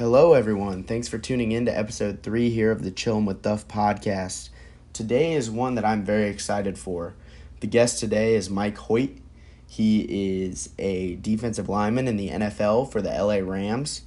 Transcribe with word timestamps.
Hello, 0.00 0.32
everyone. 0.32 0.82
Thanks 0.82 1.08
for 1.08 1.18
tuning 1.18 1.52
in 1.52 1.66
to 1.66 1.78
episode 1.78 2.22
three 2.22 2.48
here 2.48 2.72
of 2.72 2.82
the 2.82 2.90
Chillin' 2.90 3.26
with 3.26 3.42
Duff 3.42 3.68
podcast. 3.68 4.48
Today 4.94 5.34
is 5.34 5.50
one 5.50 5.74
that 5.74 5.84
I'm 5.84 6.06
very 6.06 6.30
excited 6.30 6.78
for. 6.78 7.12
The 7.60 7.66
guest 7.66 8.00
today 8.00 8.34
is 8.34 8.48
Mike 8.48 8.78
Hoyt. 8.78 9.18
He 9.66 10.40
is 10.40 10.70
a 10.78 11.16
defensive 11.16 11.68
lineman 11.68 12.08
in 12.08 12.16
the 12.16 12.30
NFL 12.30 12.90
for 12.90 13.02
the 13.02 13.10
LA 13.10 13.46
Rams, 13.46 14.00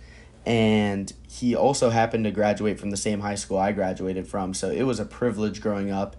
and 0.47 1.13
he 1.29 1.55
also 1.55 1.91
happened 1.91 2.23
to 2.23 2.31
graduate 2.31 2.79
from 2.79 2.89
the 2.89 2.97
same 2.97 3.19
high 3.19 3.35
school 3.35 3.59
I 3.59 3.71
graduated 3.71 4.27
from. 4.27 4.55
So 4.55 4.71
it 4.71 4.83
was 4.87 4.99
a 4.99 5.05
privilege 5.05 5.61
growing 5.61 5.91
up 5.91 6.15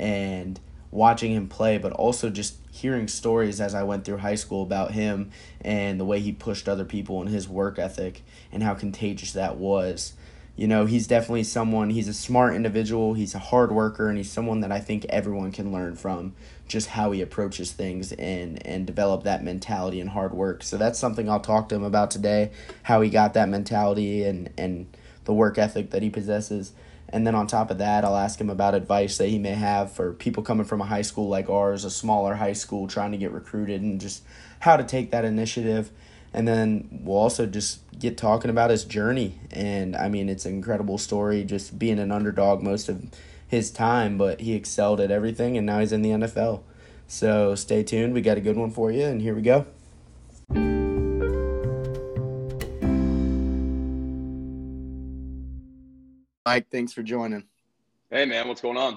and 0.00 0.58
watching 0.90 1.32
him 1.32 1.48
play, 1.48 1.76
but 1.76 1.92
also 1.92 2.30
just 2.30 2.67
hearing 2.78 3.08
stories 3.08 3.60
as 3.60 3.74
I 3.74 3.82
went 3.82 4.04
through 4.04 4.18
high 4.18 4.36
school 4.36 4.62
about 4.62 4.92
him 4.92 5.30
and 5.60 5.98
the 5.98 6.04
way 6.04 6.20
he 6.20 6.32
pushed 6.32 6.68
other 6.68 6.84
people 6.84 7.20
and 7.20 7.28
his 7.28 7.48
work 7.48 7.78
ethic 7.78 8.22
and 8.52 8.62
how 8.62 8.74
contagious 8.74 9.32
that 9.32 9.56
was. 9.56 10.14
You 10.56 10.66
know, 10.66 10.86
he's 10.86 11.06
definitely 11.06 11.44
someone, 11.44 11.90
he's 11.90 12.08
a 12.08 12.14
smart 12.14 12.54
individual, 12.56 13.14
he's 13.14 13.34
a 13.34 13.38
hard 13.38 13.70
worker, 13.70 14.08
and 14.08 14.18
he's 14.18 14.30
someone 14.30 14.60
that 14.62 14.72
I 14.72 14.80
think 14.80 15.04
everyone 15.08 15.52
can 15.52 15.72
learn 15.72 15.94
from 15.94 16.34
just 16.66 16.88
how 16.88 17.12
he 17.12 17.22
approaches 17.22 17.70
things 17.70 18.10
and, 18.12 18.64
and 18.66 18.84
develop 18.84 19.22
that 19.22 19.44
mentality 19.44 20.00
and 20.00 20.10
hard 20.10 20.34
work. 20.34 20.64
So 20.64 20.76
that's 20.76 20.98
something 20.98 21.30
I'll 21.30 21.38
talk 21.38 21.68
to 21.68 21.76
him 21.76 21.84
about 21.84 22.10
today, 22.10 22.50
how 22.82 23.00
he 23.02 23.08
got 23.08 23.34
that 23.34 23.48
mentality 23.48 24.24
and, 24.24 24.50
and 24.58 24.96
the 25.26 25.32
work 25.32 25.58
ethic 25.58 25.90
that 25.90 26.02
he 26.02 26.10
possesses. 26.10 26.72
And 27.10 27.26
then 27.26 27.34
on 27.34 27.46
top 27.46 27.70
of 27.70 27.78
that, 27.78 28.04
I'll 28.04 28.16
ask 28.16 28.40
him 28.40 28.50
about 28.50 28.74
advice 28.74 29.16
that 29.18 29.28
he 29.28 29.38
may 29.38 29.54
have 29.54 29.92
for 29.92 30.12
people 30.12 30.42
coming 30.42 30.66
from 30.66 30.80
a 30.80 30.84
high 30.84 31.02
school 31.02 31.28
like 31.28 31.48
ours, 31.48 31.84
a 31.84 31.90
smaller 31.90 32.34
high 32.34 32.52
school, 32.52 32.86
trying 32.86 33.12
to 33.12 33.18
get 33.18 33.32
recruited, 33.32 33.80
and 33.80 34.00
just 34.00 34.22
how 34.60 34.76
to 34.76 34.84
take 34.84 35.10
that 35.10 35.24
initiative. 35.24 35.90
And 36.34 36.46
then 36.46 36.88
we'll 37.02 37.16
also 37.16 37.46
just 37.46 37.80
get 37.98 38.18
talking 38.18 38.50
about 38.50 38.70
his 38.70 38.84
journey. 38.84 39.40
And 39.50 39.96
I 39.96 40.08
mean, 40.08 40.28
it's 40.28 40.44
an 40.44 40.52
incredible 40.52 40.98
story, 40.98 41.44
just 41.44 41.78
being 41.78 41.98
an 41.98 42.12
underdog 42.12 42.62
most 42.62 42.88
of 42.90 43.02
his 43.46 43.70
time, 43.70 44.18
but 44.18 44.40
he 44.40 44.52
excelled 44.54 45.00
at 45.00 45.10
everything, 45.10 45.56
and 45.56 45.66
now 45.66 45.80
he's 45.80 45.92
in 45.92 46.02
the 46.02 46.10
NFL. 46.10 46.60
So 47.06 47.54
stay 47.54 47.82
tuned. 47.82 48.12
We 48.12 48.20
got 48.20 48.36
a 48.36 48.42
good 48.42 48.56
one 48.56 48.70
for 48.70 48.92
you, 48.92 49.06
and 49.06 49.22
here 49.22 49.34
we 49.34 49.40
go. 49.40 49.64
Mike, 56.48 56.70
thanks 56.70 56.94
for 56.94 57.02
joining. 57.02 57.44
Hey 58.10 58.24
man, 58.24 58.48
what's 58.48 58.62
going 58.62 58.78
on? 58.78 58.96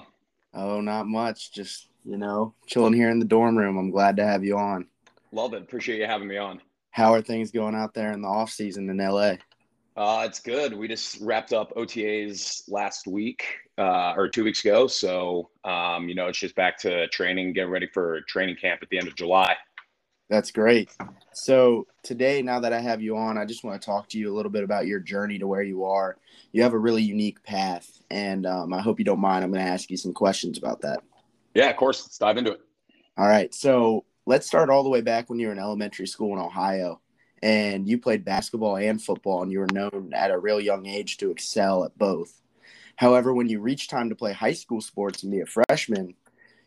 Oh, 0.54 0.80
not 0.80 1.06
much. 1.06 1.52
Just, 1.52 1.88
you 2.02 2.16
know, 2.16 2.54
chilling 2.66 2.94
here 2.94 3.10
in 3.10 3.18
the 3.18 3.26
dorm 3.26 3.58
room. 3.58 3.76
I'm 3.76 3.90
glad 3.90 4.16
to 4.16 4.24
have 4.24 4.42
you 4.42 4.56
on. 4.56 4.86
Love 5.32 5.52
it. 5.52 5.60
Appreciate 5.60 5.98
you 5.98 6.06
having 6.06 6.28
me 6.28 6.38
on. 6.38 6.62
How 6.92 7.12
are 7.12 7.20
things 7.20 7.50
going 7.50 7.74
out 7.74 7.92
there 7.92 8.12
in 8.12 8.22
the 8.22 8.28
off 8.28 8.48
season 8.48 8.88
in 8.88 8.96
LA? 8.96 9.34
Uh, 9.98 10.24
it's 10.24 10.40
good. 10.40 10.72
We 10.72 10.88
just 10.88 11.20
wrapped 11.20 11.52
up 11.52 11.74
OTAs 11.76 12.70
last 12.70 13.06
week 13.06 13.44
uh, 13.76 14.14
or 14.16 14.30
two 14.30 14.44
weeks 14.44 14.64
ago. 14.64 14.86
So, 14.86 15.50
um, 15.62 16.08
you 16.08 16.14
know, 16.14 16.28
it's 16.28 16.38
just 16.38 16.56
back 16.56 16.78
to 16.78 17.06
training, 17.08 17.52
getting 17.52 17.70
ready 17.70 17.86
for 17.86 18.22
training 18.22 18.56
camp 18.56 18.80
at 18.80 18.88
the 18.88 18.96
end 18.96 19.08
of 19.08 19.14
July. 19.14 19.54
That's 20.32 20.50
great. 20.50 20.88
So 21.34 21.86
today, 22.02 22.40
now 22.40 22.58
that 22.60 22.72
I 22.72 22.80
have 22.80 23.02
you 23.02 23.18
on, 23.18 23.36
I 23.36 23.44
just 23.44 23.64
want 23.64 23.78
to 23.78 23.84
talk 23.84 24.08
to 24.08 24.18
you 24.18 24.32
a 24.32 24.34
little 24.34 24.50
bit 24.50 24.64
about 24.64 24.86
your 24.86 24.98
journey 24.98 25.38
to 25.38 25.46
where 25.46 25.60
you 25.60 25.84
are. 25.84 26.16
You 26.52 26.62
have 26.62 26.72
a 26.72 26.78
really 26.78 27.02
unique 27.02 27.42
path, 27.42 28.00
and 28.10 28.46
um, 28.46 28.72
I 28.72 28.80
hope 28.80 28.98
you 28.98 29.04
don't 29.04 29.20
mind. 29.20 29.44
I'm 29.44 29.52
going 29.52 29.62
to 29.62 29.70
ask 29.70 29.90
you 29.90 29.98
some 29.98 30.14
questions 30.14 30.56
about 30.56 30.80
that. 30.80 31.00
Yeah, 31.52 31.68
of 31.68 31.76
course. 31.76 32.02
Let's 32.04 32.16
dive 32.16 32.38
into 32.38 32.52
it. 32.52 32.62
All 33.18 33.28
right. 33.28 33.52
So 33.54 34.06
let's 34.24 34.46
start 34.46 34.70
all 34.70 34.82
the 34.82 34.88
way 34.88 35.02
back 35.02 35.28
when 35.28 35.38
you 35.38 35.48
were 35.48 35.52
in 35.52 35.58
elementary 35.58 36.06
school 36.06 36.32
in 36.32 36.42
Ohio, 36.42 37.02
and 37.42 37.86
you 37.86 37.98
played 37.98 38.24
basketball 38.24 38.76
and 38.76 39.02
football, 39.02 39.42
and 39.42 39.52
you 39.52 39.58
were 39.58 39.68
known 39.70 40.12
at 40.14 40.30
a 40.30 40.38
real 40.38 40.62
young 40.62 40.86
age 40.86 41.18
to 41.18 41.30
excel 41.30 41.84
at 41.84 41.98
both. 41.98 42.40
However, 42.96 43.34
when 43.34 43.50
you 43.50 43.60
reached 43.60 43.90
time 43.90 44.08
to 44.08 44.16
play 44.16 44.32
high 44.32 44.54
school 44.54 44.80
sports 44.80 45.24
and 45.24 45.30
be 45.30 45.40
a 45.40 45.46
freshman, 45.46 46.14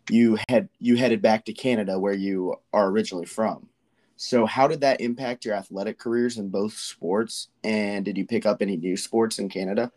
you 0.10 0.38
had 0.50 0.70
you 0.80 0.96
headed 0.96 1.22
back 1.22 1.46
to 1.46 1.54
Canada 1.54 2.00
where 2.00 2.14
you 2.14 2.56
are 2.74 2.88
originally 2.90 3.26
from. 3.26 3.68
So 4.18 4.46
how 4.46 4.68
did 4.68 4.82
that 4.82 5.02
impact 5.02 5.46
your 5.46 5.56
athletic 5.56 6.00
careers 6.00 6.38
in 6.38 6.50
both 6.50 6.74
sports 6.74 7.50
and 7.64 8.06
did 8.06 8.18
you 8.18 8.26
pick 8.26 8.46
up 8.46 8.62
any 8.62 8.78
new 8.78 8.96
sports 8.96 9.40
in 9.40 9.50
Canada? 9.50 9.92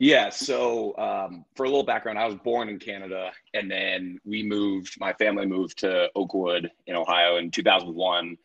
Yeah, 0.00 0.30
so 0.30 0.96
um, 0.96 1.44
for 1.56 1.64
a 1.64 1.68
little 1.68 1.82
background, 1.82 2.20
I 2.20 2.26
was 2.26 2.36
born 2.36 2.68
in 2.68 2.78
Canada 2.78 3.32
and 3.52 3.68
then 3.68 4.20
we 4.24 4.44
moved, 4.44 4.96
my 5.00 5.12
family 5.14 5.44
moved 5.44 5.78
to 5.78 6.08
Oakwood 6.14 6.70
in 6.86 6.94
Ohio 6.94 7.38
in 7.38 7.50
2001, 7.50 8.36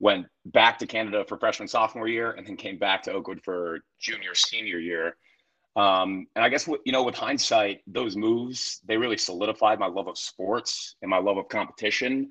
went 0.00 0.26
back 0.46 0.78
to 0.78 0.86
Canada 0.86 1.26
for 1.28 1.36
freshman, 1.36 1.68
sophomore 1.68 2.08
year, 2.08 2.32
and 2.32 2.46
then 2.46 2.56
came 2.56 2.78
back 2.78 3.02
to 3.02 3.12
Oakwood 3.12 3.42
for 3.44 3.80
junior, 4.00 4.34
senior 4.34 4.78
year. 4.78 5.16
Um, 5.74 6.26
and 6.36 6.44
I 6.44 6.48
guess 6.48 6.66
what 6.66 6.80
you 6.84 6.92
know, 6.92 7.02
with 7.02 7.14
hindsight, 7.14 7.80
those 7.86 8.16
moves 8.16 8.80
they 8.86 8.96
really 8.96 9.16
solidified 9.16 9.78
my 9.78 9.86
love 9.86 10.08
of 10.08 10.18
sports 10.18 10.96
and 11.02 11.10
my 11.10 11.18
love 11.18 11.38
of 11.38 11.48
competition. 11.48 12.28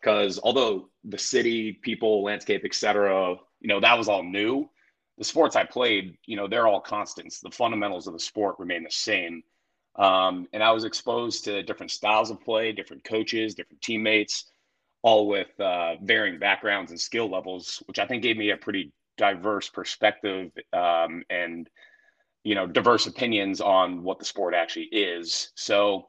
Because 0.00 0.38
although 0.42 0.90
the 1.04 1.18
city, 1.18 1.72
people, 1.72 2.22
landscape, 2.22 2.62
etc., 2.64 3.36
you 3.60 3.68
know, 3.68 3.80
that 3.80 3.96
was 3.96 4.08
all 4.08 4.22
new. 4.22 4.68
The 5.16 5.24
sports 5.24 5.56
I 5.56 5.64
played, 5.64 6.18
you 6.26 6.36
know, 6.36 6.46
they're 6.46 6.66
all 6.66 6.80
constants. 6.80 7.40
The 7.40 7.50
fundamentals 7.50 8.06
of 8.06 8.12
the 8.12 8.20
sport 8.20 8.56
remain 8.58 8.84
the 8.84 8.90
same. 8.90 9.42
Um, 9.96 10.48
and 10.52 10.62
I 10.62 10.72
was 10.72 10.84
exposed 10.84 11.44
to 11.44 11.62
different 11.62 11.92
styles 11.92 12.30
of 12.30 12.40
play, 12.40 12.72
different 12.72 13.04
coaches, 13.04 13.54
different 13.54 13.80
teammates, 13.80 14.50
all 15.02 15.28
with 15.28 15.48
uh, 15.60 15.96
varying 16.02 16.38
backgrounds 16.38 16.90
and 16.90 17.00
skill 17.00 17.30
levels, 17.30 17.82
which 17.86 17.98
I 17.98 18.06
think 18.06 18.22
gave 18.22 18.36
me 18.36 18.50
a 18.50 18.56
pretty 18.56 18.92
diverse 19.16 19.68
perspective 19.68 20.50
um, 20.72 21.22
and 21.30 21.68
you 22.44 22.54
know 22.54 22.66
diverse 22.66 23.06
opinions 23.06 23.60
on 23.60 24.02
what 24.02 24.18
the 24.18 24.24
sport 24.24 24.54
actually 24.54 24.88
is. 24.92 25.50
So 25.56 26.08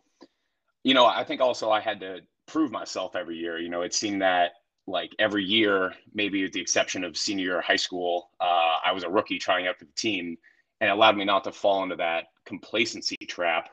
you 0.84 0.94
know 0.94 1.06
i 1.06 1.24
think 1.24 1.42
also 1.42 1.72
i 1.72 1.80
had 1.80 2.00
to 2.00 2.20
prove 2.46 2.72
myself 2.72 3.16
every 3.16 3.38
year. 3.38 3.58
You 3.58 3.70
know 3.70 3.82
it 3.82 3.94
seemed 3.94 4.22
that 4.22 4.52
like 4.88 5.12
every 5.18 5.44
year 5.44 5.94
maybe 6.14 6.44
with 6.44 6.52
the 6.52 6.62
exception 6.62 7.04
of 7.04 7.18
senior 7.18 7.46
year 7.46 7.60
of 7.60 7.66
high 7.66 7.76
school 7.76 8.30
uh, 8.40 8.76
i 8.86 8.92
was 8.92 9.04
a 9.04 9.10
rookie 9.10 9.40
trying 9.40 9.66
out 9.66 9.80
for 9.80 9.86
the 9.86 9.92
team 9.94 10.38
and 10.80 10.90
it 10.90 10.94
allowed 10.94 11.18
me 11.18 11.26
not 11.26 11.44
to 11.44 11.52
fall 11.52 11.82
into 11.82 11.96
that 11.96 12.26
complacency 12.46 13.16
trap. 13.28 13.70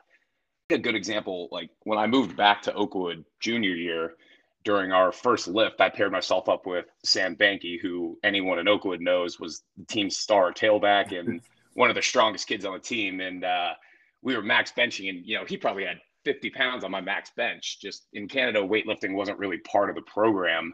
A 0.71 0.77
good 0.79 0.95
example 0.95 1.49
like 1.51 1.69
when 1.83 1.99
i 1.99 2.07
moved 2.07 2.35
back 2.35 2.63
to 2.63 2.73
oakwood 2.73 3.23
junior 3.39 3.75
year 3.75 4.15
during 4.63 4.91
our 4.91 5.11
first 5.11 5.47
lift, 5.47 5.81
I 5.81 5.89
paired 5.89 6.11
myself 6.11 6.47
up 6.47 6.65
with 6.65 6.85
Sam 7.03 7.35
Banky, 7.35 7.79
who 7.79 8.17
anyone 8.23 8.59
in 8.59 8.67
Oakwood 8.67 9.01
knows 9.01 9.39
was 9.39 9.63
the 9.77 9.85
team's 9.85 10.17
star 10.17 10.53
tailback 10.53 11.17
and 11.17 11.41
one 11.73 11.89
of 11.89 11.95
the 11.95 12.01
strongest 12.01 12.47
kids 12.47 12.65
on 12.65 12.73
the 12.73 12.79
team, 12.79 13.19
and 13.19 13.43
uh, 13.43 13.71
we 14.21 14.35
were 14.35 14.41
max 14.41 14.71
benching, 14.71 15.09
and 15.09 15.25
you 15.25 15.37
know 15.37 15.45
he 15.45 15.57
probably 15.57 15.85
had 15.85 15.97
50 16.25 16.49
pounds 16.51 16.83
on 16.83 16.91
my 16.91 17.01
max 17.01 17.31
bench. 17.35 17.79
Just 17.81 18.07
in 18.13 18.27
Canada, 18.27 18.59
weightlifting 18.59 19.13
wasn't 19.13 19.39
really 19.39 19.57
part 19.59 19.89
of 19.89 19.95
the 19.95 20.01
program, 20.03 20.73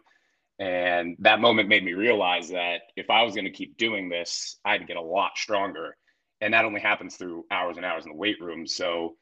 and 0.59 1.15
that 1.19 1.39
moment 1.39 1.69
made 1.69 1.83
me 1.83 1.93
realize 1.93 2.49
that 2.49 2.81
if 2.95 3.09
I 3.09 3.23
was 3.23 3.33
going 3.33 3.45
to 3.45 3.51
keep 3.51 3.77
doing 3.77 4.09
this, 4.09 4.57
I 4.65 4.73
had 4.73 4.81
to 4.81 4.87
get 4.87 4.97
a 4.97 5.01
lot 5.01 5.31
stronger, 5.37 5.95
and 6.41 6.53
that 6.53 6.65
only 6.65 6.81
happens 6.81 7.15
through 7.15 7.45
hours 7.51 7.77
and 7.77 7.85
hours 7.85 8.05
in 8.05 8.11
the 8.11 8.17
weight 8.17 8.39
room. 8.41 8.67
So, 8.67 9.15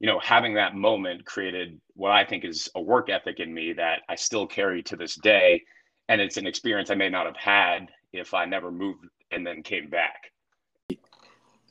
you 0.00 0.06
know, 0.06 0.18
having 0.20 0.54
that 0.54 0.74
moment 0.74 1.24
created 1.24 1.80
what 1.94 2.12
I 2.12 2.24
think 2.24 2.44
is 2.44 2.68
a 2.74 2.80
work 2.80 3.10
ethic 3.10 3.40
in 3.40 3.52
me 3.52 3.72
that 3.74 4.02
I 4.08 4.14
still 4.14 4.46
carry 4.46 4.82
to 4.84 4.96
this 4.96 5.16
day, 5.16 5.62
and 6.08 6.20
it's 6.20 6.36
an 6.36 6.46
experience 6.46 6.90
I 6.90 6.94
may 6.94 7.08
not 7.08 7.26
have 7.26 7.36
had 7.36 7.88
if 8.12 8.34
I 8.34 8.44
never 8.44 8.70
moved 8.70 9.04
and 9.30 9.46
then 9.46 9.62
came 9.62 9.90
back. 9.90 10.30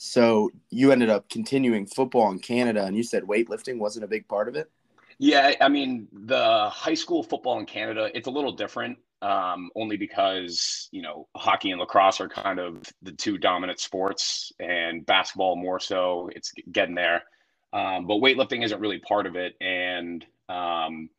So 0.06 0.52
you 0.70 0.92
ended 0.92 1.10
up 1.10 1.30
continuing 1.30 1.86
football 1.86 2.30
in 2.30 2.40
Canada, 2.40 2.84
and 2.84 2.94
you 2.94 3.04
said 3.04 3.24
weightlifting 3.24 3.78
wasn't 3.78 4.04
a 4.04 4.08
big 4.08 4.28
part 4.28 4.50
of 4.50 4.56
it. 4.58 4.70
Yeah, 5.18 5.54
I 5.62 5.70
mean 5.70 6.10
the 6.12 6.70
high 6.70 6.94
school 6.94 7.24
football 7.24 7.58
in 7.60 7.66
Canada, 7.66 8.12
it's 8.14 8.28
a 8.28 8.32
little 8.32 8.52
different. 8.52 8.98
Um, 9.22 9.70
only 9.78 9.96
because 9.96 10.90
you 10.92 11.02
know 11.02 11.30
hockey 11.38 11.72
and 11.72 11.80
lacrosse 11.80 12.20
are 12.20 12.28
kind 12.28 12.60
of 12.60 12.84
the 13.02 13.14
two 13.14 13.38
dominant 13.38 13.80
sports, 13.80 14.52
and 14.60 15.06
basketball 15.06 15.56
more 15.56 15.80
so. 15.80 16.30
It's 16.36 16.52
getting 16.70 16.96
there, 16.96 17.24
um, 17.72 18.06
but 18.06 18.16
weightlifting 18.16 18.62
isn't 18.66 18.82
really 18.82 19.00
part 19.00 19.26
of 19.26 19.38
it, 19.38 19.56
and 19.62 20.26
um, 20.50 21.10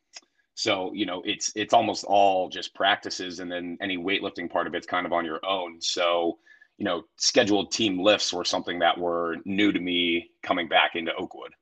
so 0.55 0.93
you 0.93 1.07
know 1.07 1.23
it's 1.25 1.53
it's 1.57 1.73
almost 1.73 2.05
all 2.05 2.51
just 2.51 2.75
practices, 2.75 3.41
and 3.41 3.51
then 3.51 3.79
any 3.81 3.97
weightlifting 3.97 4.51
part 4.51 4.67
of 4.67 4.75
it's 4.75 4.87
kind 4.87 5.07
of 5.07 5.15
on 5.15 5.25
your 5.25 5.41
own. 5.43 5.81
So 5.81 6.37
you 6.79 6.85
know, 6.85 7.05
scheduled 7.17 7.73
team 7.73 8.01
lifts 8.01 8.33
were 8.33 8.45
something 8.45 8.81
that 8.81 8.99
were 8.99 9.37
new 9.45 9.73
to 9.73 9.81
me 9.81 10.31
coming 10.43 10.69
back 10.69 10.97
into 10.97 11.15
Oakwood. 11.15 11.53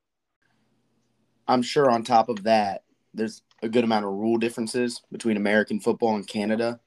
I'm 1.47 1.62
sure 1.62 1.91
on 1.91 2.03
top 2.03 2.29
of 2.29 2.44
that, 2.44 2.85
there's 3.12 3.43
a 3.62 3.69
good 3.69 3.85
amount 3.85 4.05
of 4.05 4.12
rule 4.12 4.38
differences 4.38 5.03
between 5.11 5.37
American 5.37 5.81
football 5.81 6.17
and 6.17 6.26
Canada. 6.26 6.81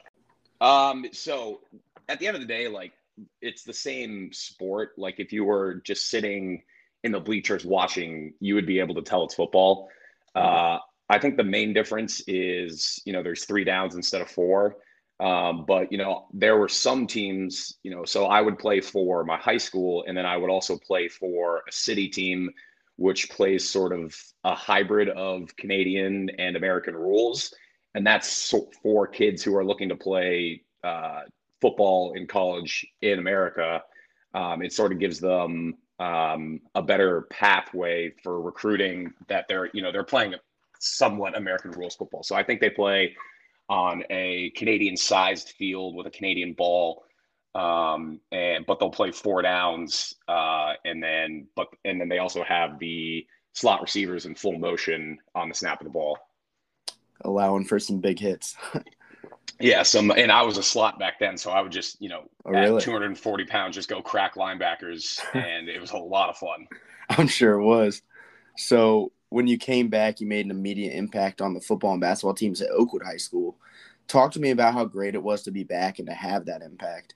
Um, 0.60 1.06
so 1.12 1.62
at 2.10 2.20
the 2.20 2.28
end 2.28 2.36
of 2.36 2.42
the 2.42 2.48
day, 2.48 2.68
like 2.68 2.94
it's 3.42 3.64
the 3.64 3.74
same 3.74 4.32
sport. 4.34 4.94
Like 4.98 5.20
if 5.20 5.32
you 5.32 5.44
were 5.44 5.76
just 5.86 6.10
sitting 6.10 6.64
in 7.04 7.12
the 7.12 7.20
bleachers 7.20 7.66
watching, 7.66 8.34
you 8.40 8.56
would 8.56 8.66
be 8.66 8.80
able 8.80 8.96
to 8.96 9.02
tell 9.02 9.24
it's 9.24 9.36
football. 9.36 9.90
Uh, 10.34 10.80
I 11.08 11.20
think 11.20 11.38
the 11.38 11.44
main 11.44 11.72
difference 11.72 12.22
is, 12.28 13.00
you 13.06 13.14
know, 13.14 13.22
there's 13.22 13.46
three 13.46 13.64
downs 13.64 13.96
instead 13.96 14.22
of 14.22 14.30
four. 14.30 14.78
Um, 15.20 15.66
but 15.66 15.92
you 15.92 15.98
know, 15.98 16.28
there 16.34 16.58
were 16.58 16.68
some 16.68 17.08
teams, 17.08 17.78
you 17.84 17.92
know, 17.92 18.04
so 18.04 18.26
I 18.26 18.42
would 18.42 18.60
play 18.60 18.82
for 18.82 19.24
my 19.24 19.38
high 19.38 19.58
school, 19.58 20.04
and 20.08 20.18
then 20.18 20.26
I 20.26 20.38
would 20.38 20.50
also 20.50 20.78
play 20.78 21.08
for 21.08 21.64
a 21.68 21.72
city 21.72 22.10
team, 22.10 22.50
which 22.98 23.30
plays 23.30 23.70
sort 23.70 23.94
of 23.94 24.16
a 24.44 24.54
hybrid 24.54 25.10
of 25.10 25.56
Canadian 25.56 26.30
and 26.38 26.56
American 26.56 26.96
rules, 26.96 27.54
and 27.94 28.06
that's 28.06 28.54
for 28.84 29.08
kids 29.08 29.42
who 29.42 29.56
are 29.56 29.66
looking 29.66 29.90
to 29.90 29.96
play 29.96 30.64
uh, 30.84 31.22
football 31.62 32.14
in 32.14 32.28
college 32.28 32.86
in 33.02 33.20
America. 33.20 33.82
Um, 34.34 34.62
it 34.62 34.74
sort 34.74 34.92
of 34.92 35.00
gives 35.00 35.22
them 35.22 35.76
um, 36.00 36.60
a 36.76 36.82
better 36.82 37.22
pathway 37.32 38.14
for 38.22 38.42
recruiting 38.42 39.14
that 39.30 39.46
they're, 39.48 39.70
you 39.74 39.82
know, 39.82 39.94
they're 39.94 40.04
playing 40.04 40.36
somewhat 40.80 41.38
American 41.38 41.72
rules 41.72 41.96
football. 41.96 42.22
So 42.22 42.36
I 42.36 42.44
think 42.44 42.60
they 42.60 42.70
play 42.70 43.16
on 43.70 44.04
a 44.10 44.52
Canadian 44.52 44.98
sized 44.98 45.50
field 45.50 45.96
with 45.96 46.08
a 46.08 46.12
Canadian 46.12 46.54
ball. 46.54 47.04
Um, 47.54 48.20
and 48.32 48.66
but 48.66 48.80
they'll 48.80 48.90
play 48.90 49.12
four 49.12 49.42
downs, 49.42 50.14
uh, 50.28 50.74
and 50.84 51.02
then 51.02 51.48
but 51.56 51.70
and 51.86 52.02
then 52.02 52.10
they 52.10 52.18
also 52.18 52.44
have 52.44 52.80
the 52.80 53.26
slot 53.54 53.82
receivers 53.82 54.26
in 54.26 54.36
full 54.36 54.60
motion 54.60 55.18
on 55.34 55.48
the 55.48 55.56
snap 55.56 55.80
of 55.80 55.86
the 55.86 55.92
ball, 55.92 56.20
allowing 57.22 57.64
for 57.64 57.80
some 57.80 58.02
big 58.02 58.20
hits. 58.20 58.58
yeah, 59.62 59.84
some 59.84 60.12
and 60.12 60.34
I 60.34 60.42
was 60.42 60.58
a 60.58 60.64
slot 60.64 61.00
back 61.00 61.18
then, 61.18 61.38
so 61.38 61.50
I 61.50 61.62
would 61.62 61.72
just 61.72 62.02
you 62.02 62.10
know 62.10 62.30
oh, 62.46 62.52
really? 62.52 62.76
at 62.76 62.84
240 62.84 63.46
pounds 63.46 63.76
just 63.76 63.88
go 63.88 64.02
crack 64.02 64.36
linebackers, 64.36 65.22
and 65.34 65.70
it 65.70 65.80
was 65.80 65.92
a 65.92 65.98
lot 65.98 66.30
of 66.30 66.38
fun. 66.38 66.68
I'm 67.10 67.28
sure 67.28 67.54
it 67.54 67.64
was. 67.64 68.02
So 68.58 69.14
when 69.36 69.48
you 69.48 69.58
came 69.58 69.90
back, 69.90 70.22
you 70.22 70.28
made 70.28 70.46
an 70.46 70.52
immediate 70.52 70.94
impact 70.94 71.42
on 71.42 71.54
the 71.54 71.60
football 71.60 71.92
and 71.92 72.00
basketball 72.00 72.34
teams 72.34 72.62
at 72.62 72.70
Oakwood 72.70 73.04
High 73.04 73.18
School. 73.18 73.58
Talk 74.08 74.32
to 74.32 74.40
me 74.40 74.52
about 74.52 74.74
how 74.74 74.86
great 74.86 75.14
it 75.14 75.22
was 75.22 75.44
to 75.44 75.52
be 75.52 75.66
back 75.66 76.00
and 76.00 76.08
to 76.08 76.14
have 76.14 76.46
that 76.46 76.62
impact. 76.62 77.16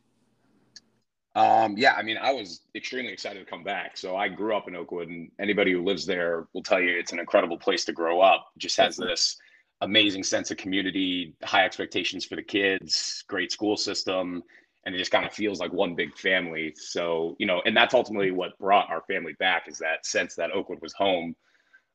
Um, 1.33 1.77
yeah, 1.77 1.93
I 1.93 2.03
mean, 2.03 2.17
I 2.17 2.33
was 2.33 2.59
extremely 2.75 3.13
excited 3.13 3.39
to 3.39 3.49
come 3.49 3.63
back. 3.63 3.95
So 3.95 4.17
I 4.17 4.27
grew 4.27 4.53
up 4.53 4.67
in 4.67 4.75
Oakwood, 4.75 5.07
and 5.07 5.31
anybody 5.39 5.71
who 5.71 5.81
lives 5.81 6.05
there 6.05 6.45
will 6.51 6.61
tell 6.61 6.81
you 6.81 6.91
it's 6.99 7.13
an 7.13 7.19
incredible 7.19 7.57
place 7.57 7.85
to 7.85 7.93
grow 7.93 8.19
up. 8.19 8.47
It 8.53 8.59
just 8.59 8.75
has 8.75 8.97
this 8.97 9.37
amazing 9.79 10.23
sense 10.23 10.51
of 10.51 10.57
community, 10.57 11.37
high 11.45 11.63
expectations 11.63 12.25
for 12.25 12.35
the 12.35 12.43
kids, 12.43 13.23
great 13.29 13.49
school 13.49 13.77
system, 13.77 14.43
and 14.85 14.93
it 14.93 14.97
just 14.97 15.11
kind 15.11 15.25
of 15.25 15.31
feels 15.31 15.61
like 15.61 15.71
one 15.71 15.95
big 15.95 16.17
family. 16.17 16.73
So, 16.75 17.37
you 17.39 17.45
know, 17.45 17.61
and 17.65 17.77
that's 17.77 17.93
ultimately 17.93 18.31
what 18.31 18.59
brought 18.59 18.89
our 18.89 19.03
family 19.03 19.37
back 19.39 19.69
is 19.69 19.77
that 19.77 20.05
sense 20.05 20.35
that 20.35 20.51
Oakwood 20.51 20.81
was 20.81 20.91
home 20.91 21.33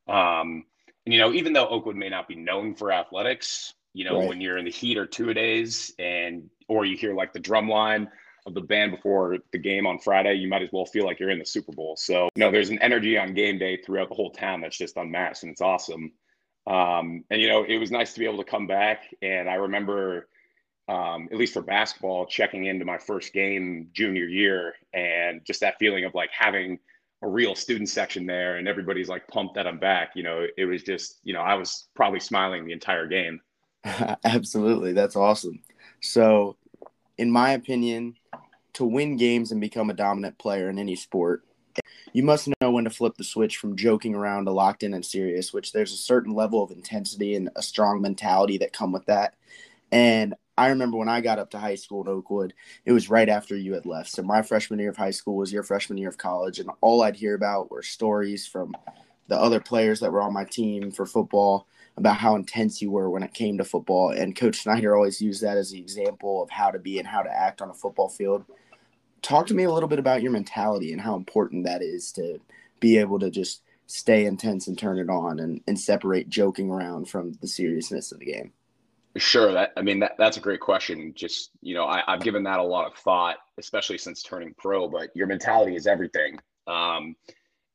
um, 0.07 0.65
and, 1.05 1.13
you 1.13 1.19
know, 1.19 1.33
even 1.33 1.53
though 1.53 1.67
Oakwood 1.67 1.95
may 1.95 2.09
not 2.09 2.27
be 2.27 2.35
known 2.35 2.75
for 2.75 2.91
athletics, 2.91 3.73
you 3.93 4.05
know, 4.05 4.19
right. 4.19 4.27
when 4.27 4.41
you're 4.41 4.57
in 4.57 4.65
the 4.65 4.71
heat 4.71 4.97
or 4.97 5.05
two 5.05 5.33
days 5.33 5.93
and, 5.99 6.49
or 6.67 6.85
you 6.85 6.97
hear 6.97 7.13
like 7.13 7.31
the 7.33 7.39
drum 7.39 7.69
line 7.69 8.09
of 8.45 8.53
the 8.53 8.61
band 8.61 8.91
before 8.91 9.37
the 9.51 9.57
game 9.57 9.87
on 9.87 9.99
Friday, 9.99 10.35
you 10.35 10.47
might 10.47 10.61
as 10.61 10.69
well 10.71 10.85
feel 10.85 11.05
like 11.05 11.19
you're 11.19 11.29
in 11.29 11.39
the 11.39 11.45
Super 11.45 11.71
Bowl. 11.71 11.95
So, 11.95 12.29
you 12.35 12.39
know, 12.39 12.51
there's 12.51 12.69
an 12.69 12.79
energy 12.81 13.17
on 13.17 13.33
game 13.33 13.57
day 13.57 13.77
throughout 13.77 14.09
the 14.09 14.15
whole 14.15 14.31
town 14.31 14.61
that's 14.61 14.77
just 14.77 14.97
unmatched 14.97 15.43
and 15.43 15.51
it's 15.51 15.61
awesome. 15.61 16.11
Um, 16.67 17.23
and, 17.29 17.41
you 17.41 17.47
know, 17.47 17.63
it 17.63 17.77
was 17.77 17.91
nice 17.91 18.13
to 18.13 18.19
be 18.19 18.25
able 18.25 18.43
to 18.43 18.49
come 18.49 18.67
back. 18.67 19.03
And 19.21 19.49
I 19.49 19.55
remember, 19.55 20.27
um, 20.87 21.29
at 21.31 21.37
least 21.37 21.53
for 21.53 21.61
basketball, 21.61 22.25
checking 22.25 22.65
into 22.65 22.85
my 22.85 22.97
first 22.97 23.33
game 23.33 23.89
junior 23.93 24.25
year 24.25 24.73
and 24.93 25.45
just 25.45 25.61
that 25.61 25.77
feeling 25.79 26.05
of 26.05 26.15
like 26.15 26.31
having– 26.31 26.79
a 27.25 27.29
real 27.29 27.55
student 27.55 27.89
section 27.89 28.25
there 28.25 28.57
and 28.57 28.67
everybody's 28.67 29.09
like 29.09 29.27
pumped 29.27 29.55
that 29.55 29.67
I'm 29.67 29.79
back. 29.79 30.11
You 30.15 30.23
know, 30.23 30.45
it 30.57 30.65
was 30.65 30.83
just, 30.83 31.19
you 31.23 31.33
know, 31.33 31.41
I 31.41 31.55
was 31.55 31.87
probably 31.95 32.19
smiling 32.19 32.65
the 32.65 32.71
entire 32.71 33.07
game. 33.07 33.41
Absolutely. 34.23 34.93
That's 34.93 35.15
awesome. 35.15 35.59
So, 36.01 36.55
in 37.17 37.31
my 37.31 37.51
opinion, 37.51 38.15
to 38.73 38.85
win 38.85 39.17
games 39.17 39.51
and 39.51 39.59
become 39.59 39.89
a 39.89 39.93
dominant 39.93 40.37
player 40.37 40.69
in 40.69 40.77
any 40.77 40.95
sport, 40.95 41.43
you 42.13 42.23
must 42.23 42.49
know 42.61 42.71
when 42.71 42.83
to 42.83 42.89
flip 42.89 43.15
the 43.17 43.23
switch 43.23 43.57
from 43.57 43.75
joking 43.75 44.15
around 44.15 44.45
to 44.45 44.51
locked 44.51 44.83
in 44.83 44.93
and 44.93 45.05
serious, 45.05 45.51
which 45.51 45.73
there's 45.73 45.93
a 45.93 45.97
certain 45.97 46.33
level 46.33 46.63
of 46.63 46.71
intensity 46.71 47.35
and 47.35 47.49
a 47.55 47.61
strong 47.61 48.01
mentality 48.01 48.57
that 48.59 48.71
come 48.71 48.91
with 48.91 49.05
that. 49.07 49.33
And 49.91 50.35
I 50.57 50.69
remember 50.69 50.97
when 50.97 51.09
I 51.09 51.21
got 51.21 51.39
up 51.39 51.49
to 51.51 51.59
high 51.59 51.75
school 51.75 52.01
in 52.01 52.07
Oakwood, 52.07 52.53
it 52.85 52.93
was 52.93 53.09
right 53.09 53.27
after 53.27 53.55
you 53.55 53.73
had 53.73 53.85
left. 53.85 54.09
So 54.09 54.23
my 54.23 54.41
freshman 54.41 54.79
year 54.79 54.89
of 54.89 54.97
high 54.97 55.11
school 55.11 55.35
was 55.35 55.51
your 55.51 55.63
freshman 55.63 55.97
year 55.97 56.09
of 56.09 56.17
college, 56.17 56.59
and 56.59 56.69
all 56.81 57.03
I'd 57.03 57.17
hear 57.17 57.35
about 57.35 57.69
were 57.71 57.83
stories 57.83 58.47
from 58.47 58.75
the 59.27 59.37
other 59.37 59.59
players 59.59 59.99
that 59.99 60.11
were 60.11 60.21
on 60.21 60.33
my 60.33 60.45
team 60.45 60.91
for 60.91 61.05
football 61.05 61.67
about 61.97 62.17
how 62.17 62.35
intense 62.35 62.81
you 62.81 62.91
were 62.91 63.09
when 63.09 63.23
it 63.23 63.33
came 63.33 63.57
to 63.57 63.63
football. 63.63 64.09
And 64.09 64.35
Coach 64.35 64.61
Snyder 64.61 64.95
always 64.95 65.21
used 65.21 65.41
that 65.41 65.57
as 65.57 65.71
the 65.71 65.79
example 65.79 66.43
of 66.43 66.49
how 66.49 66.71
to 66.71 66.79
be 66.79 66.99
and 66.99 67.07
how 67.07 67.21
to 67.21 67.29
act 67.29 67.61
on 67.61 67.69
a 67.69 67.73
football 67.73 68.09
field. 68.09 68.45
Talk 69.21 69.47
to 69.47 69.53
me 69.53 69.63
a 69.63 69.71
little 69.71 69.89
bit 69.89 69.99
about 69.99 70.21
your 70.21 70.31
mentality 70.31 70.91
and 70.91 71.01
how 71.01 71.15
important 71.15 71.65
that 71.65 71.81
is 71.81 72.11
to 72.13 72.39
be 72.79 72.97
able 72.97 73.19
to 73.19 73.29
just 73.29 73.61
stay 73.87 74.25
intense 74.25 74.67
and 74.67 74.77
turn 74.77 74.99
it 74.99 75.09
on 75.09 75.39
and, 75.39 75.61
and 75.67 75.79
separate 75.79 76.29
joking 76.29 76.69
around 76.69 77.09
from 77.09 77.33
the 77.41 77.47
seriousness 77.47 78.11
of 78.11 78.19
the 78.19 78.25
game. 78.25 78.51
Sure. 79.17 79.53
That 79.53 79.71
I 79.77 79.81
mean 79.81 79.99
that 79.99 80.13
that's 80.17 80.37
a 80.37 80.41
great 80.41 80.59
question. 80.59 81.13
Just 81.15 81.51
you 81.61 81.73
know, 81.73 81.85
I, 81.85 82.03
have 82.07 82.21
given 82.21 82.43
that 82.43 82.59
a 82.59 82.63
lot 82.63 82.85
of 82.85 82.97
thought, 82.97 83.37
especially 83.57 83.97
since 83.97 84.21
turning 84.21 84.53
pro. 84.57 84.89
But 84.89 85.15
your 85.15 85.27
mentality 85.27 85.75
is 85.75 85.87
everything. 85.87 86.37
Um, 86.67 87.15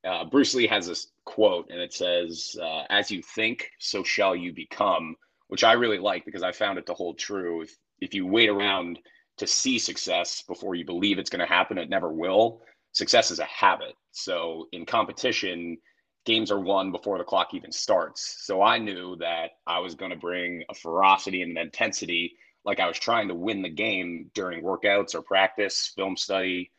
uh, 0.05 0.25
Bruce 0.27 0.55
Lee 0.55 0.67
has 0.67 0.87
this 0.87 1.09
quote, 1.25 1.71
and 1.71 1.81
it 1.81 1.95
says, 1.95 2.57
uh, 2.61 2.83
"As 2.91 3.11
you 3.11 3.23
think, 3.23 3.71
so 3.79 4.03
shall 4.03 4.37
you 4.37 4.53
become," 4.53 5.17
which 5.49 5.65
I 5.65 5.73
really 5.73 5.99
like 5.99 6.27
because 6.27 6.43
I 6.43 6.53
found 6.53 6.79
it 6.79 6.85
to 6.87 6.95
hold 6.95 7.19
true. 7.19 7.63
If 7.63 7.75
if 8.01 8.13
you 8.13 8.27
wait 8.27 8.51
around 8.51 8.99
to 9.39 9.47
see 9.47 9.79
success 9.79 10.43
before 10.43 10.75
you 10.75 10.85
believe 10.85 11.19
it's 11.19 11.31
going 11.31 11.41
to 11.41 11.47
happen, 11.47 11.79
it 11.79 11.89
never 11.89 12.13
will. 12.13 12.61
Success 12.93 13.31
is 13.31 13.39
a 13.39 13.45
habit. 13.45 13.95
So 14.11 14.67
in 14.73 14.85
competition, 14.85 15.79
games 16.25 16.51
are 16.51 16.61
won 16.61 16.93
before 16.93 17.19
the 17.19 17.25
clock 17.25 17.55
even 17.55 17.73
starts. 17.73 18.37
So 18.41 18.63
I 18.63 18.79
knew 18.79 19.17
that 19.17 19.53
I 19.67 19.79
was 19.79 19.95
going 19.95 20.11
to 20.11 20.17
bring 20.17 20.65
a 20.69 20.75
ferocity 20.75 21.43
and 21.43 21.53
an 21.53 21.59
intensity 21.59 22.37
like 22.65 22.81
I 22.81 22.87
was 22.87 22.99
trying 22.99 23.29
to 23.29 23.35
win 23.35 23.63
the 23.63 23.71
game 23.71 24.31
during 24.35 24.63
workouts 24.63 25.15
or 25.15 25.23
practice, 25.23 25.93
film 25.97 26.17
study. 26.17 26.71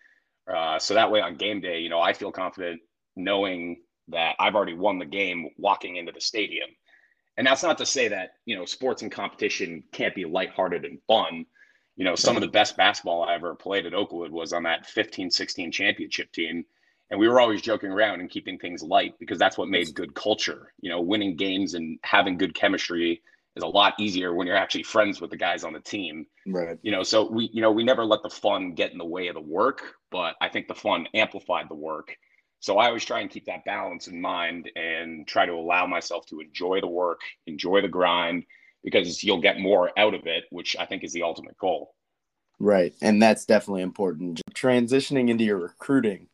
Uh, 0.51 0.77
so 0.77 0.93
that 0.93 1.11
way 1.11 1.21
on 1.21 1.35
game 1.35 1.59
day, 1.59 1.79
you 1.79 1.89
know, 1.89 1.99
I 1.99 2.13
feel 2.13 2.31
confident 2.31 2.81
knowing 3.15 3.81
that 4.09 4.35
I've 4.39 4.55
already 4.55 4.73
won 4.73 4.99
the 4.99 5.05
game 5.05 5.49
walking 5.57 5.95
into 5.95 6.11
the 6.11 6.21
stadium. 6.21 6.69
And 7.37 7.47
that's 7.47 7.63
not 7.63 7.77
to 7.79 7.85
say 7.85 8.09
that, 8.09 8.33
you 8.45 8.55
know, 8.55 8.65
sports 8.65 9.01
and 9.01 9.11
competition 9.11 9.83
can't 9.91 10.13
be 10.13 10.25
lighthearted 10.25 10.85
and 10.85 10.99
fun. 11.07 11.45
You 11.95 12.05
know, 12.05 12.15
some 12.15 12.35
of 12.35 12.41
the 12.41 12.47
best 12.47 12.77
basketball 12.77 13.23
I 13.23 13.35
ever 13.35 13.55
played 13.55 13.85
at 13.85 13.93
Oakwood 13.93 14.31
was 14.31 14.53
on 14.53 14.63
that 14.63 14.85
15 14.85 15.31
16 15.31 15.71
championship 15.71 16.31
team 16.31 16.65
and 17.11 17.19
we 17.19 17.27
were 17.27 17.39
always 17.39 17.61
joking 17.61 17.91
around 17.91 18.21
and 18.21 18.29
keeping 18.29 18.57
things 18.57 18.81
light 18.81 19.13
because 19.19 19.37
that's 19.37 19.57
what 19.57 19.67
made 19.67 19.93
good 19.93 20.15
culture 20.15 20.73
you 20.79 20.89
know 20.89 21.01
winning 21.01 21.35
games 21.35 21.75
and 21.75 21.99
having 22.03 22.37
good 22.37 22.55
chemistry 22.55 23.21
is 23.55 23.63
a 23.63 23.67
lot 23.67 23.93
easier 23.99 24.33
when 24.33 24.47
you're 24.47 24.55
actually 24.55 24.83
friends 24.83 25.19
with 25.19 25.29
the 25.29 25.37
guys 25.37 25.65
on 25.65 25.73
the 25.73 25.79
team. 25.81 26.25
Right. 26.47 26.77
You 26.81 26.91
know 26.91 27.03
so 27.03 27.29
we 27.29 27.49
you 27.53 27.61
know 27.61 27.71
we 27.71 27.83
never 27.83 28.05
let 28.05 28.23
the 28.23 28.29
fun 28.29 28.73
get 28.73 28.91
in 28.91 28.97
the 28.97 29.05
way 29.05 29.27
of 29.27 29.35
the 29.35 29.41
work 29.41 29.95
but 30.09 30.35
i 30.41 30.49
think 30.49 30.67
the 30.67 30.75
fun 30.75 31.07
amplified 31.13 31.67
the 31.69 31.75
work. 31.75 32.15
So 32.59 32.77
i 32.77 32.87
always 32.87 33.05
try 33.05 33.19
and 33.19 33.29
keep 33.29 33.45
that 33.45 33.65
balance 33.65 34.07
in 34.07 34.21
mind 34.21 34.71
and 34.75 35.27
try 35.27 35.45
to 35.45 35.53
allow 35.53 35.85
myself 35.85 36.25
to 36.27 36.39
enjoy 36.39 36.79
the 36.79 36.87
work 36.87 37.21
enjoy 37.45 37.81
the 37.81 37.87
grind 37.87 38.45
because 38.83 39.23
you'll 39.23 39.41
get 39.41 39.59
more 39.59 39.91
out 39.97 40.13
of 40.13 40.25
it 40.25 40.45
which 40.49 40.75
i 40.79 40.85
think 40.85 41.03
is 41.03 41.13
the 41.13 41.23
ultimate 41.23 41.57
goal. 41.57 41.93
Right. 42.59 42.93
And 43.01 43.19
that's 43.19 43.47
definitely 43.47 43.81
important. 43.81 44.39
Transitioning 44.53 45.31
into 45.31 45.43
your 45.43 45.57
recruiting 45.57 46.27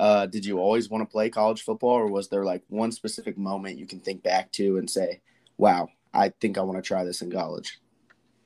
uh, 0.00 0.24
did 0.24 0.46
you 0.46 0.58
always 0.58 0.88
want 0.88 1.02
to 1.02 1.12
play 1.12 1.28
college 1.28 1.60
football, 1.60 1.90
or 1.90 2.06
was 2.06 2.28
there 2.28 2.42
like 2.42 2.62
one 2.68 2.90
specific 2.90 3.36
moment 3.36 3.78
you 3.78 3.86
can 3.86 4.00
think 4.00 4.22
back 4.22 4.50
to 4.52 4.78
and 4.78 4.88
say, 4.88 5.20
"Wow, 5.58 5.90
I 6.14 6.30
think 6.40 6.56
I 6.56 6.62
want 6.62 6.78
to 6.78 6.82
try 6.82 7.04
this 7.04 7.20
in 7.20 7.30
college"? 7.30 7.78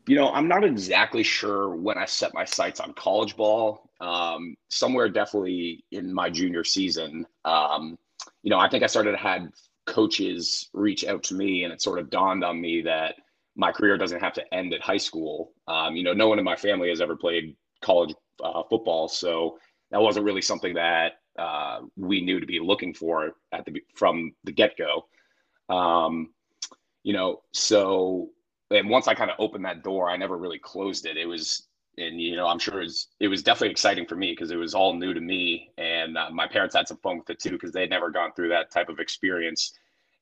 You 0.08 0.16
know, 0.16 0.32
I'm 0.32 0.48
not 0.48 0.64
exactly 0.64 1.22
sure 1.22 1.70
when 1.76 1.96
I 1.96 2.06
set 2.06 2.34
my 2.34 2.44
sights 2.44 2.80
on 2.80 2.92
college 2.94 3.36
ball. 3.36 3.88
Um, 4.00 4.56
somewhere 4.68 5.08
definitely 5.08 5.84
in 5.92 6.12
my 6.12 6.28
junior 6.28 6.64
season. 6.64 7.24
Um, 7.44 7.96
you 8.42 8.50
know, 8.50 8.58
I 8.58 8.68
think 8.68 8.82
I 8.82 8.88
started 8.88 9.12
to 9.12 9.16
had 9.16 9.52
coaches 9.86 10.68
reach 10.72 11.04
out 11.04 11.22
to 11.24 11.34
me, 11.34 11.62
and 11.62 11.72
it 11.72 11.80
sort 11.80 12.00
of 12.00 12.10
dawned 12.10 12.42
on 12.42 12.60
me 12.60 12.82
that 12.82 13.14
my 13.54 13.70
career 13.70 13.96
doesn't 13.96 14.20
have 14.20 14.32
to 14.32 14.54
end 14.54 14.74
at 14.74 14.80
high 14.80 14.96
school. 14.96 15.52
Um, 15.68 15.94
you 15.94 16.02
know, 16.02 16.14
no 16.14 16.26
one 16.26 16.40
in 16.40 16.44
my 16.44 16.56
family 16.56 16.88
has 16.88 17.00
ever 17.00 17.14
played 17.14 17.54
college 17.80 18.12
uh, 18.42 18.64
football, 18.68 19.06
so 19.06 19.60
that 19.92 20.02
wasn't 20.02 20.26
really 20.26 20.42
something 20.42 20.74
that 20.74 21.12
uh, 21.38 21.80
we 21.96 22.20
knew 22.20 22.40
to 22.40 22.46
be 22.46 22.60
looking 22.60 22.94
for 22.94 23.32
at 23.52 23.64
the 23.64 23.82
from 23.94 24.32
the 24.44 24.52
get 24.52 24.76
go. 24.76 25.06
Um, 25.74 26.30
you 27.02 27.12
know, 27.12 27.42
so 27.52 28.30
and 28.70 28.88
once 28.88 29.08
I 29.08 29.14
kind 29.14 29.30
of 29.30 29.36
opened 29.38 29.64
that 29.64 29.82
door, 29.82 30.08
I 30.08 30.16
never 30.16 30.36
really 30.36 30.58
closed 30.58 31.06
it. 31.06 31.16
It 31.16 31.26
was, 31.26 31.68
and 31.98 32.20
you 32.20 32.36
know, 32.36 32.46
I'm 32.46 32.58
sure 32.58 32.80
it 32.80 32.84
was, 32.84 33.08
it 33.20 33.28
was 33.28 33.42
definitely 33.42 33.70
exciting 33.70 34.06
for 34.06 34.16
me 34.16 34.32
because 34.32 34.50
it 34.50 34.56
was 34.56 34.74
all 34.74 34.94
new 34.94 35.14
to 35.14 35.20
me, 35.20 35.70
and 35.78 36.16
uh, 36.16 36.30
my 36.30 36.46
parents 36.46 36.74
had 36.74 36.88
some 36.88 36.98
fun 36.98 37.18
with 37.18 37.30
it 37.30 37.40
too 37.40 37.52
because 37.52 37.72
they'd 37.72 37.90
never 37.90 38.10
gone 38.10 38.32
through 38.34 38.48
that 38.48 38.70
type 38.70 38.88
of 38.88 39.00
experience. 39.00 39.74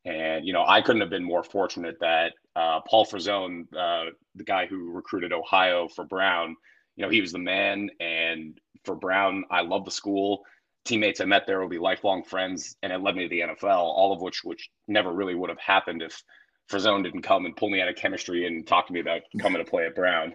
And 0.04 0.44
you 0.46 0.52
know, 0.52 0.64
I 0.66 0.82
couldn't 0.82 1.00
have 1.00 1.10
been 1.10 1.24
more 1.24 1.44
fortunate 1.44 1.98
that 2.00 2.32
uh, 2.56 2.80
Paul 2.80 3.06
Frazone, 3.06 3.66
uh, 3.76 4.10
the 4.34 4.44
guy 4.44 4.66
who 4.66 4.90
recruited 4.90 5.32
Ohio 5.32 5.88
for 5.88 6.04
Brown, 6.04 6.56
you 6.96 7.04
know, 7.04 7.10
he 7.10 7.20
was 7.20 7.32
the 7.32 7.38
man. 7.38 7.90
And 8.00 8.58
for 8.84 8.94
Brown, 8.94 9.44
I 9.50 9.62
love 9.62 9.84
the 9.84 9.90
school. 9.90 10.44
Teammates 10.84 11.20
I 11.20 11.24
met 11.24 11.46
there 11.46 11.60
will 11.60 11.68
be 11.68 11.78
lifelong 11.78 12.24
friends, 12.24 12.76
and 12.82 12.92
it 12.92 13.00
led 13.00 13.14
me 13.14 13.24
to 13.24 13.28
the 13.28 13.40
NFL. 13.40 13.78
All 13.78 14.12
of 14.12 14.20
which, 14.20 14.42
which 14.42 14.68
never 14.88 15.12
really 15.12 15.34
would 15.34 15.50
have 15.50 15.60
happened 15.60 16.02
if 16.02 16.22
Frazone 16.70 17.04
didn't 17.04 17.22
come 17.22 17.46
and 17.46 17.56
pull 17.56 17.70
me 17.70 17.80
out 17.80 17.88
of 17.88 17.96
chemistry 17.96 18.46
and 18.46 18.66
talk 18.66 18.86
to 18.86 18.92
me 18.92 19.00
about 19.00 19.22
coming 19.38 19.64
to 19.64 19.70
play 19.70 19.86
at 19.86 19.94
Brown. 19.94 20.34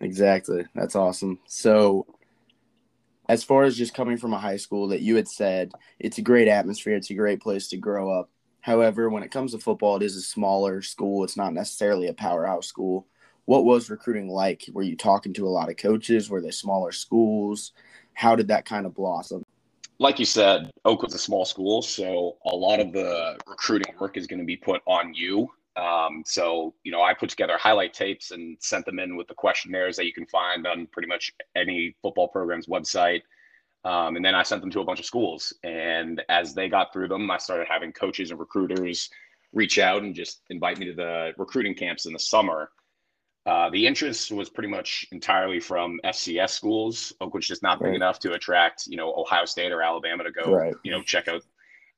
Exactly, 0.00 0.64
that's 0.74 0.96
awesome. 0.96 1.40
So, 1.46 2.06
as 3.28 3.42
far 3.42 3.64
as 3.64 3.76
just 3.76 3.94
coming 3.94 4.16
from 4.16 4.32
a 4.32 4.38
high 4.38 4.56
school 4.56 4.88
that 4.88 5.02
you 5.02 5.16
had 5.16 5.28
said, 5.28 5.72
it's 5.98 6.18
a 6.18 6.22
great 6.22 6.48
atmosphere. 6.48 6.94
It's 6.94 7.10
a 7.10 7.14
great 7.14 7.40
place 7.40 7.68
to 7.68 7.76
grow 7.76 8.10
up. 8.10 8.30
However, 8.60 9.08
when 9.08 9.22
it 9.22 9.30
comes 9.30 9.52
to 9.52 9.58
football, 9.58 9.96
it 9.96 10.02
is 10.02 10.16
a 10.16 10.22
smaller 10.22 10.82
school. 10.82 11.24
It's 11.24 11.36
not 11.36 11.52
necessarily 11.52 12.08
a 12.08 12.14
powerhouse 12.14 12.66
school. 12.66 13.06
What 13.44 13.64
was 13.64 13.90
recruiting 13.90 14.28
like? 14.28 14.64
Were 14.72 14.82
you 14.82 14.96
talking 14.96 15.32
to 15.34 15.46
a 15.46 15.50
lot 15.50 15.70
of 15.70 15.76
coaches? 15.76 16.28
Were 16.28 16.40
they 16.40 16.50
smaller 16.50 16.90
schools? 16.90 17.72
How 18.12 18.34
did 18.34 18.48
that 18.48 18.64
kind 18.64 18.84
of 18.84 18.94
blossom? 18.94 19.44
Like 19.98 20.18
you 20.18 20.26
said, 20.26 20.70
Oakwood's 20.84 21.14
a 21.14 21.18
small 21.18 21.44
school, 21.44 21.80
so 21.80 22.36
a 22.44 22.54
lot 22.54 22.80
of 22.80 22.92
the 22.92 23.38
recruiting 23.46 23.94
work 23.98 24.16
is 24.16 24.26
going 24.26 24.40
to 24.40 24.44
be 24.44 24.56
put 24.56 24.82
on 24.86 25.14
you. 25.14 25.48
Um, 25.76 26.22
so, 26.26 26.74
you 26.84 26.92
know, 26.92 27.02
I 27.02 27.14
put 27.14 27.30
together 27.30 27.56
highlight 27.58 27.94
tapes 27.94 28.30
and 28.30 28.56
sent 28.60 28.84
them 28.84 28.98
in 28.98 29.16
with 29.16 29.28
the 29.28 29.34
questionnaires 29.34 29.96
that 29.96 30.06
you 30.06 30.12
can 30.12 30.26
find 30.26 30.66
on 30.66 30.86
pretty 30.88 31.08
much 31.08 31.32
any 31.54 31.94
football 32.02 32.28
program's 32.28 32.66
website. 32.66 33.22
Um, 33.84 34.16
and 34.16 34.24
then 34.24 34.34
I 34.34 34.42
sent 34.42 34.62
them 34.62 34.70
to 34.72 34.80
a 34.80 34.84
bunch 34.84 35.00
of 35.00 35.06
schools. 35.06 35.52
And 35.62 36.22
as 36.28 36.54
they 36.54 36.68
got 36.68 36.92
through 36.92 37.08
them, 37.08 37.30
I 37.30 37.38
started 37.38 37.66
having 37.68 37.92
coaches 37.92 38.30
and 38.30 38.40
recruiters 38.40 39.08
reach 39.52 39.78
out 39.78 40.02
and 40.02 40.14
just 40.14 40.42
invite 40.50 40.78
me 40.78 40.86
to 40.86 40.94
the 40.94 41.32
recruiting 41.38 41.74
camps 41.74 42.06
in 42.06 42.12
the 42.12 42.18
summer. 42.18 42.70
Uh, 43.46 43.70
the 43.70 43.86
interest 43.86 44.32
was 44.32 44.50
pretty 44.50 44.68
much 44.68 45.06
entirely 45.12 45.60
from 45.60 46.00
FCS 46.04 46.50
schools, 46.50 47.12
which 47.30 47.50
is 47.52 47.62
not 47.62 47.78
big 47.78 47.88
right. 47.88 47.94
enough 47.94 48.18
to 48.18 48.32
attract, 48.32 48.88
you 48.88 48.96
know, 48.96 49.14
Ohio 49.14 49.44
State 49.44 49.70
or 49.70 49.82
Alabama 49.82 50.24
to 50.24 50.32
go, 50.32 50.52
right. 50.52 50.74
you 50.82 50.90
know, 50.90 51.00
check 51.00 51.28
out. 51.28 51.42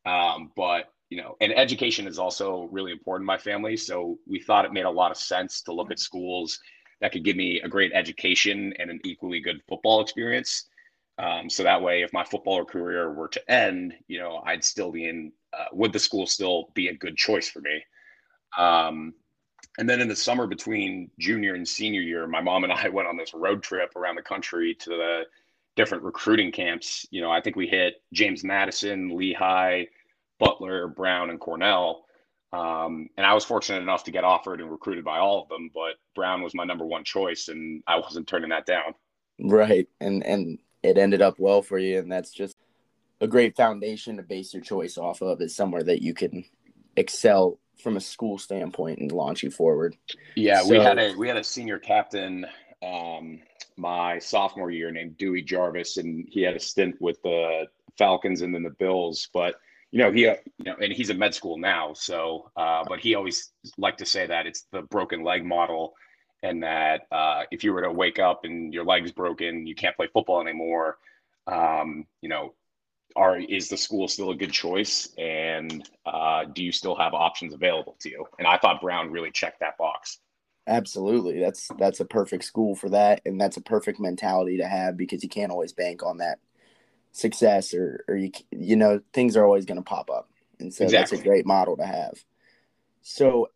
Um, 0.04 0.52
but 0.54 0.92
you 1.08 1.20
know, 1.22 1.36
and 1.40 1.56
education 1.56 2.06
is 2.06 2.18
also 2.18 2.68
really 2.70 2.92
important 2.92 3.22
in 3.22 3.26
my 3.26 3.38
family. 3.38 3.78
So 3.78 4.18
we 4.26 4.40
thought 4.40 4.66
it 4.66 4.74
made 4.74 4.84
a 4.84 4.90
lot 4.90 5.10
of 5.10 5.16
sense 5.16 5.62
to 5.62 5.72
look 5.72 5.90
at 5.90 5.98
schools 5.98 6.60
that 7.00 7.12
could 7.12 7.24
give 7.24 7.36
me 7.36 7.60
a 7.60 7.68
great 7.68 7.92
education 7.94 8.74
and 8.78 8.90
an 8.90 9.00
equally 9.04 9.40
good 9.40 9.62
football 9.68 10.00
experience. 10.00 10.68
Um, 11.18 11.48
so 11.48 11.62
that 11.62 11.82
way, 11.82 12.02
if 12.02 12.12
my 12.12 12.24
football 12.24 12.64
career 12.64 13.12
were 13.12 13.28
to 13.28 13.50
end, 13.50 13.94
you 14.06 14.18
know, 14.18 14.42
I'd 14.44 14.64
still 14.64 14.92
be 14.92 15.08
in. 15.08 15.32
Uh, 15.52 15.64
would 15.72 15.94
the 15.94 15.98
school 15.98 16.26
still 16.26 16.70
be 16.74 16.88
a 16.88 16.94
good 16.94 17.16
choice 17.16 17.48
for 17.48 17.60
me? 17.60 17.82
Um, 18.58 19.14
and 19.78 19.88
then 19.88 20.00
in 20.00 20.08
the 20.08 20.16
summer 20.16 20.46
between 20.46 21.10
junior 21.18 21.54
and 21.54 21.66
senior 21.66 22.00
year, 22.00 22.26
my 22.26 22.40
mom 22.40 22.64
and 22.64 22.72
I 22.74 22.88
went 22.88 23.08
on 23.08 23.16
this 23.16 23.32
road 23.32 23.62
trip 23.62 23.96
around 23.96 24.16
the 24.16 24.22
country 24.22 24.74
to 24.74 24.90
the 24.90 25.22
different 25.76 26.02
recruiting 26.02 26.52
camps. 26.52 27.06
You 27.10 27.22
know, 27.22 27.30
I 27.30 27.40
think 27.40 27.56
we 27.56 27.68
hit 27.68 28.02
James 28.12 28.42
Madison, 28.42 29.16
Lehigh, 29.16 29.84
Butler, 30.40 30.88
Brown, 30.88 31.30
and 31.30 31.38
Cornell. 31.38 32.04
Um, 32.52 33.08
and 33.16 33.24
I 33.24 33.34
was 33.34 33.44
fortunate 33.44 33.82
enough 33.82 34.04
to 34.04 34.10
get 34.10 34.24
offered 34.24 34.60
and 34.60 34.70
recruited 34.70 35.04
by 35.04 35.18
all 35.18 35.42
of 35.42 35.48
them, 35.48 35.70
but 35.72 35.94
Brown 36.14 36.42
was 36.42 36.54
my 36.54 36.64
number 36.64 36.84
one 36.84 37.04
choice, 37.04 37.48
and 37.48 37.82
I 37.86 37.98
wasn't 37.98 38.26
turning 38.26 38.50
that 38.50 38.66
down. 38.66 38.94
Right, 39.38 39.86
and 40.00 40.24
and 40.24 40.58
it 40.82 40.96
ended 40.96 41.20
up 41.20 41.38
well 41.38 41.60
for 41.62 41.78
you, 41.78 41.98
and 41.98 42.10
that's 42.10 42.32
just 42.32 42.56
a 43.20 43.28
great 43.28 43.54
foundation 43.54 44.16
to 44.16 44.22
base 44.22 44.54
your 44.54 44.62
choice 44.62 44.96
off 44.96 45.20
of. 45.20 45.42
Is 45.42 45.54
somewhere 45.54 45.82
that 45.84 46.00
you 46.00 46.14
can 46.14 46.44
excel 46.96 47.60
from 47.82 47.96
a 47.96 48.00
school 48.00 48.38
standpoint 48.38 48.98
and 48.98 49.12
launch 49.12 49.42
you 49.42 49.50
forward. 49.50 49.96
Yeah, 50.34 50.62
so, 50.62 50.70
we 50.70 50.76
had 50.76 50.98
a 50.98 51.14
we 51.16 51.28
had 51.28 51.36
a 51.36 51.44
senior 51.44 51.78
captain 51.78 52.46
um, 52.82 53.40
my 53.76 54.18
sophomore 54.18 54.70
year 54.70 54.90
named 54.90 55.16
Dewey 55.16 55.42
Jarvis, 55.42 55.96
and 55.96 56.26
he 56.28 56.42
had 56.42 56.56
a 56.56 56.60
stint 56.60 57.00
with 57.00 57.20
the 57.22 57.66
Falcons 57.96 58.42
and 58.42 58.54
then 58.54 58.62
the 58.62 58.70
Bills. 58.70 59.28
But 59.32 59.56
you 59.90 59.98
know, 59.98 60.12
he 60.12 60.22
you 60.22 60.36
know, 60.60 60.76
and 60.80 60.92
he's 60.92 61.10
in 61.10 61.18
med 61.18 61.34
school 61.34 61.58
now. 61.58 61.92
So, 61.94 62.50
uh, 62.56 62.84
but 62.88 63.00
he 63.00 63.14
always 63.14 63.52
liked 63.76 63.98
to 63.98 64.06
say 64.06 64.26
that 64.26 64.46
it's 64.46 64.66
the 64.72 64.82
broken 64.82 65.22
leg 65.22 65.44
model 65.44 65.94
and 66.42 66.62
that 66.62 67.02
uh, 67.10 67.42
if 67.50 67.64
you 67.64 67.72
were 67.72 67.82
to 67.82 67.90
wake 67.90 68.18
up 68.18 68.44
and 68.44 68.72
your 68.72 68.84
leg's 68.84 69.12
broken, 69.12 69.66
you 69.66 69.74
can't 69.74 69.96
play 69.96 70.08
football 70.12 70.40
anymore. 70.40 70.98
Um, 71.46 72.06
you 72.20 72.28
know, 72.28 72.54
are 73.16 73.38
is 73.38 73.68
the 73.68 73.76
school 73.76 74.08
still 74.08 74.30
a 74.30 74.36
good 74.36 74.52
choice, 74.52 75.08
and 75.18 75.88
uh, 76.06 76.44
do 76.44 76.62
you 76.62 76.72
still 76.72 76.96
have 76.96 77.14
options 77.14 77.54
available 77.54 77.96
to 78.00 78.10
you? 78.10 78.24
And 78.38 78.46
I 78.46 78.58
thought 78.58 78.80
Brown 78.80 79.10
really 79.10 79.30
checked 79.30 79.60
that 79.60 79.78
box. 79.78 80.18
Absolutely, 80.66 81.40
that's 81.40 81.68
that's 81.78 82.00
a 82.00 82.04
perfect 82.04 82.44
school 82.44 82.74
for 82.74 82.90
that, 82.90 83.22
and 83.24 83.40
that's 83.40 83.56
a 83.56 83.62
perfect 83.62 83.98
mentality 83.98 84.58
to 84.58 84.68
have 84.68 84.96
because 84.96 85.22
you 85.22 85.28
can't 85.28 85.50
always 85.52 85.72
bank 85.72 86.02
on 86.02 86.18
that 86.18 86.38
success, 87.12 87.72
or 87.74 88.04
or 88.06 88.16
you 88.16 88.30
you 88.50 88.76
know 88.76 89.00
things 89.12 89.36
are 89.36 89.44
always 89.44 89.64
going 89.64 89.78
to 89.78 89.82
pop 89.82 90.10
up, 90.10 90.28
and 90.60 90.72
so 90.72 90.84
exactly. 90.84 91.16
that's 91.16 91.26
a 91.26 91.28
great 91.28 91.46
model 91.46 91.76
to 91.78 91.86
have. 91.86 92.22
So 93.02 93.48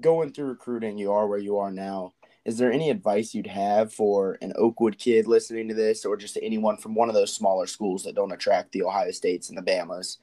going 0.00 0.32
through 0.32 0.46
recruiting, 0.46 0.98
you 0.98 1.12
are 1.12 1.26
where 1.26 1.38
you 1.38 1.58
are 1.58 1.72
now. 1.72 2.14
Is 2.44 2.58
there 2.58 2.70
any 2.70 2.90
advice 2.90 3.34
you'd 3.34 3.46
have 3.46 3.92
for 3.92 4.36
an 4.42 4.52
Oakwood 4.56 4.98
kid 4.98 5.26
listening 5.26 5.68
to 5.68 5.74
this, 5.74 6.04
or 6.04 6.16
just 6.16 6.38
anyone 6.42 6.76
from 6.76 6.94
one 6.94 7.08
of 7.08 7.14
those 7.14 7.32
smaller 7.32 7.66
schools 7.66 8.04
that 8.04 8.14
don't 8.14 8.32
attract 8.32 8.72
the 8.72 8.82
Ohio 8.82 9.10
States 9.12 9.48
and 9.48 9.56
the 9.56 9.62
Bamas, 9.62 10.18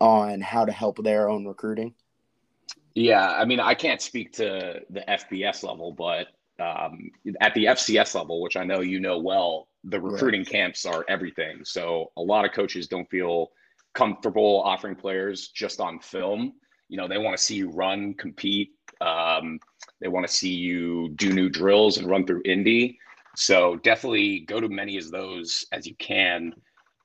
on 0.00 0.40
how 0.40 0.64
to 0.64 0.72
help 0.72 1.02
their 1.02 1.30
own 1.30 1.46
recruiting? 1.46 1.94
Yeah, 2.94 3.30
I 3.32 3.46
mean, 3.46 3.60
I 3.60 3.74
can't 3.74 4.02
speak 4.02 4.32
to 4.34 4.82
the 4.90 5.00
FBS 5.08 5.62
level, 5.62 5.92
but 5.92 6.28
um, 6.60 7.10
at 7.40 7.54
the 7.54 7.66
FCS 7.66 8.14
level, 8.14 8.42
which 8.42 8.56
I 8.56 8.64
know 8.64 8.80
you 8.80 9.00
know 9.00 9.18
well, 9.18 9.68
the 9.84 10.00
recruiting 10.00 10.42
right. 10.42 10.50
camps 10.50 10.84
are 10.84 11.04
everything. 11.08 11.64
So 11.64 12.12
a 12.16 12.20
lot 12.20 12.44
of 12.44 12.52
coaches 12.52 12.86
don't 12.86 13.08
feel 13.10 13.52
comfortable 13.94 14.62
offering 14.64 14.94
players 14.94 15.48
just 15.48 15.80
on 15.80 15.98
film. 15.98 16.54
You 16.88 16.98
know, 16.98 17.08
they 17.08 17.18
want 17.18 17.36
to 17.36 17.42
see 17.42 17.56
you 17.56 17.70
run, 17.70 18.14
compete, 18.14 18.72
um, 19.02 19.58
they 20.00 20.08
want 20.08 20.26
to 20.26 20.32
see 20.32 20.52
you 20.52 21.10
do 21.10 21.32
new 21.32 21.48
drills 21.48 21.98
and 21.98 22.08
run 22.08 22.26
through 22.26 22.42
Indy. 22.44 22.98
So 23.36 23.76
definitely 23.76 24.40
go 24.40 24.60
to 24.60 24.68
many 24.68 24.96
of 24.98 25.10
those 25.10 25.64
as 25.72 25.86
you 25.86 25.94
can, 25.96 26.54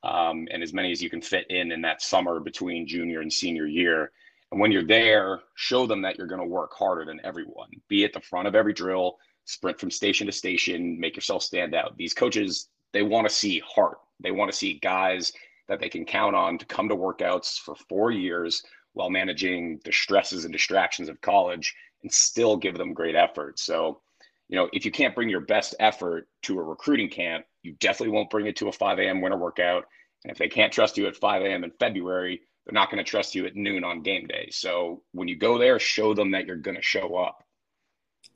um, 0.04 0.46
and 0.50 0.62
as 0.62 0.72
many 0.72 0.92
as 0.92 1.02
you 1.02 1.10
can 1.10 1.22
fit 1.22 1.50
in 1.50 1.72
in 1.72 1.80
that 1.82 2.02
summer 2.02 2.38
between 2.40 2.86
junior 2.86 3.20
and 3.20 3.32
senior 3.32 3.66
year. 3.66 4.12
And 4.50 4.60
when 4.60 4.72
you're 4.72 4.86
there, 4.86 5.40
show 5.56 5.86
them 5.86 6.02
that 6.02 6.16
you're 6.16 6.26
going 6.26 6.40
to 6.40 6.46
work 6.46 6.72
harder 6.74 7.04
than 7.04 7.20
everyone. 7.24 7.68
Be 7.88 8.04
at 8.04 8.12
the 8.12 8.20
front 8.20 8.48
of 8.48 8.54
every 8.54 8.72
drill, 8.72 9.18
sprint 9.44 9.78
from 9.78 9.90
station 9.90 10.26
to 10.26 10.32
station, 10.32 10.98
make 10.98 11.16
yourself 11.16 11.42
stand 11.42 11.74
out. 11.74 11.96
These 11.96 12.14
coaches, 12.14 12.68
they 12.92 13.02
want 13.02 13.28
to 13.28 13.34
see 13.34 13.60
heart. 13.60 13.98
They 14.20 14.30
want 14.30 14.50
to 14.50 14.56
see 14.56 14.78
guys 14.80 15.32
that 15.68 15.80
they 15.80 15.88
can 15.88 16.04
count 16.04 16.34
on 16.34 16.58
to 16.58 16.66
come 16.66 16.88
to 16.88 16.96
workouts 16.96 17.58
for 17.58 17.74
four 17.88 18.10
years 18.10 18.62
while 18.94 19.10
managing 19.10 19.80
the 19.84 19.92
stresses 19.92 20.44
and 20.44 20.52
distractions 20.52 21.08
of 21.08 21.20
college 21.20 21.74
and 22.02 22.12
still 22.12 22.56
give 22.56 22.76
them 22.76 22.94
great 22.94 23.14
effort. 23.14 23.58
So, 23.58 24.00
you 24.48 24.56
know, 24.56 24.68
if 24.72 24.84
you 24.84 24.90
can't 24.90 25.14
bring 25.14 25.28
your 25.28 25.40
best 25.40 25.74
effort 25.78 26.28
to 26.42 26.58
a 26.58 26.62
recruiting 26.62 27.08
camp, 27.08 27.44
you 27.62 27.72
definitely 27.80 28.14
won't 28.14 28.30
bring 28.30 28.46
it 28.46 28.56
to 28.56 28.68
a 28.68 28.72
5 28.72 28.98
a.m. 28.98 29.20
winter 29.20 29.36
workout. 29.36 29.84
And 30.24 30.30
if 30.30 30.38
they 30.38 30.48
can't 30.48 30.72
trust 30.72 30.96
you 30.96 31.06
at 31.06 31.16
5 31.16 31.42
a.m. 31.42 31.64
in 31.64 31.72
February, 31.78 32.40
they're 32.64 32.72
not 32.72 32.90
going 32.90 33.02
to 33.02 33.08
trust 33.08 33.34
you 33.34 33.46
at 33.46 33.56
noon 33.56 33.84
on 33.84 34.02
game 34.02 34.26
day. 34.26 34.48
So 34.50 35.02
when 35.12 35.28
you 35.28 35.36
go 35.36 35.58
there, 35.58 35.78
show 35.78 36.14
them 36.14 36.32
that 36.32 36.46
you're 36.46 36.56
going 36.56 36.76
to 36.76 36.82
show 36.82 37.16
up. 37.16 37.44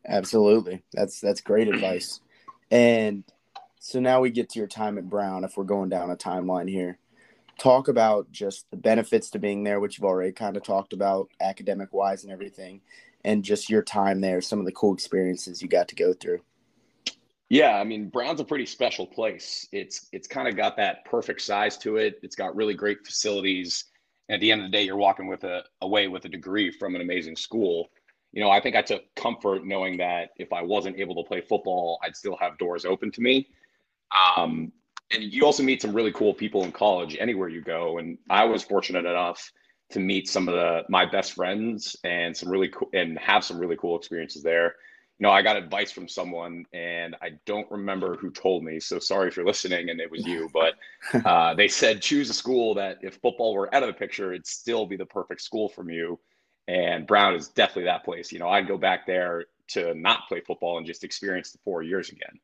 Absolutely. 0.07 0.83
That's 0.93 1.21
that's 1.21 1.41
great 1.41 1.69
advice. 1.69 2.21
And 2.71 3.25
so 3.81 4.01
now 4.01 4.21
we 4.21 4.31
get 4.31 4.49
to 4.51 4.59
your 4.59 4.69
time 4.69 4.97
at 4.97 5.09
Brown 5.09 5.45
if 5.45 5.57
we're 5.57 5.65
going 5.65 5.91
down 5.91 6.11
a 6.11 6.17
timeline 6.17 6.69
here. 6.69 6.99
Talk 7.59 7.89
about 7.89 8.33
just 8.33 8.71
the 8.71 8.77
benefits 8.77 9.31
to 9.31 9.39
being 9.39 9.63
there, 9.63 9.79
which 9.79 9.99
you've 9.99 10.07
already 10.07 10.33
kind 10.33 10.57
of 10.57 10.63
talked 10.63 10.93
about 10.93 11.29
academic 11.41 11.93
wise 11.93 12.25
and 12.25 12.33
everything 12.33 12.81
and 13.25 13.45
just 13.45 13.71
your 13.71 13.83
time 13.83 14.21
there, 14.21 14.41
some 14.41 14.59
of 14.59 14.67
the 14.67 14.73
cool 14.73 14.95
experiences 14.95 15.63
you 15.63 15.69
got 15.69 15.89
to 15.89 15.95
go 15.95 16.13
through. 16.13 16.41
Yeah, 17.49 17.77
I 17.77 17.85
mean 17.85 18.09
Brown's 18.09 18.41
a 18.41 18.45
pretty 18.45 18.67
special 18.67 19.07
place. 19.07 19.69
It's 19.73 20.09
it's 20.13 20.27
kind 20.27 20.49
of 20.49 20.57
got 20.57 20.77
that 20.79 21.05
perfect 21.05 21.43
size 21.43 21.77
to 21.79 21.97
it. 21.99 22.19
It's 22.23 22.35
got 22.35 22.57
really 22.57 22.75
great 22.75 23.05
facilities. 23.05 23.85
And 24.29 24.37
at 24.37 24.41
the 24.41 24.51
end 24.51 24.63
of 24.63 24.71
the 24.71 24.77
day, 24.77 24.85
you're 24.85 24.97
walking 24.97 25.27
with 25.27 25.45
a 25.45 25.65
away 25.83 26.09
with 26.09 26.25
a 26.25 26.29
degree 26.29 26.71
from 26.71 26.95
an 26.95 27.03
amazing 27.03 27.37
school. 27.37 27.91
You 28.33 28.43
know, 28.43 28.49
I 28.49 28.61
think 28.61 28.75
I 28.75 28.81
took 28.81 29.03
comfort 29.17 29.67
knowing 29.67 29.99
that 29.99 30.31
if 30.39 30.51
I 30.53 30.63
wasn't 30.63 30.99
able 30.99 31.23
to 31.23 31.29
play 31.29 31.43
football, 31.43 32.01
I'd 32.03 32.17
still 32.17 32.37
have 32.41 32.57
doors 32.57 32.87
open 32.87 33.11
to 33.13 33.21
me. 33.21 33.51
Um, 34.37 34.73
and 35.13 35.23
you 35.23 35.45
also 35.45 35.63
meet 35.63 35.83
some 35.83 35.93
really 35.93 36.13
cool 36.13 36.33
people 36.33 36.65
in 36.65 36.73
college 36.73 37.17
anywhere 37.21 37.51
you 37.51 37.61
go. 37.61 37.99
And 37.99 38.17
I 38.31 38.45
was 38.45 38.63
fortunate 38.63 39.05
enough 39.05 39.53
to 39.93 40.01
meet 40.01 40.29
some 40.29 40.49
of 40.49 40.55
the 40.55 40.83
my 40.89 41.07
best 41.07 41.35
friends 41.35 41.97
and 42.05 42.37
some 42.37 42.49
really 42.49 42.69
cool 42.69 42.89
and 42.93 43.19
have 43.19 43.45
some 43.45 43.59
really 43.59 43.77
cool 43.77 43.97
experiences 43.97 44.43
there. 44.43 44.77
You 45.19 45.25
know, 45.29 45.31
I 45.31 45.43
got 45.43 45.57
advice 45.57 45.93
from 45.93 46.09
someone 46.09 46.65
and 46.73 47.15
I 47.23 47.33
don't 47.47 47.71
remember 47.71 48.17
who 48.17 48.31
told 48.31 48.65
me. 48.65 48.81
So 48.81 48.99
sorry 48.99 49.29
if 49.29 49.37
you're 49.37 49.47
listening 49.47 49.91
and 49.91 50.01
it 50.01 50.11
was 50.11 50.27
you, 50.27 50.51
but 50.53 50.75
uh, 51.25 51.55
they 51.55 51.69
said 51.69 52.03
choose 52.03 52.29
a 52.31 52.35
school 52.35 52.75
that 52.75 52.99
if 53.03 53.17
football 53.17 53.55
were 53.55 53.73
out 53.75 53.83
of 53.83 53.87
the 53.89 53.93
picture, 53.93 54.33
it'd 54.33 54.47
still 54.47 54.87
be 54.87 54.97
the 54.97 55.07
perfect 55.07 55.43
school 55.43 55.69
from 55.69 55.91
you. 55.91 56.19
And 56.69 57.07
Brown 57.07 57.35
is 57.35 57.49
definitely 57.49 57.85
that 57.85 58.05
place. 58.05 58.33
You 58.33 58.39
know, 58.39 58.49
I'd 58.49 58.69
go 58.69 58.79
back 58.79 59.07
there 59.07 59.47
to 59.69 59.95
not 59.95 60.29
play 60.29 60.41
football 60.41 60.79
and 60.79 60.87
just 60.87 61.05
experience 61.05 61.53
the 61.53 61.59
four 61.65 61.83
years 61.83 62.11
again. 62.11 62.41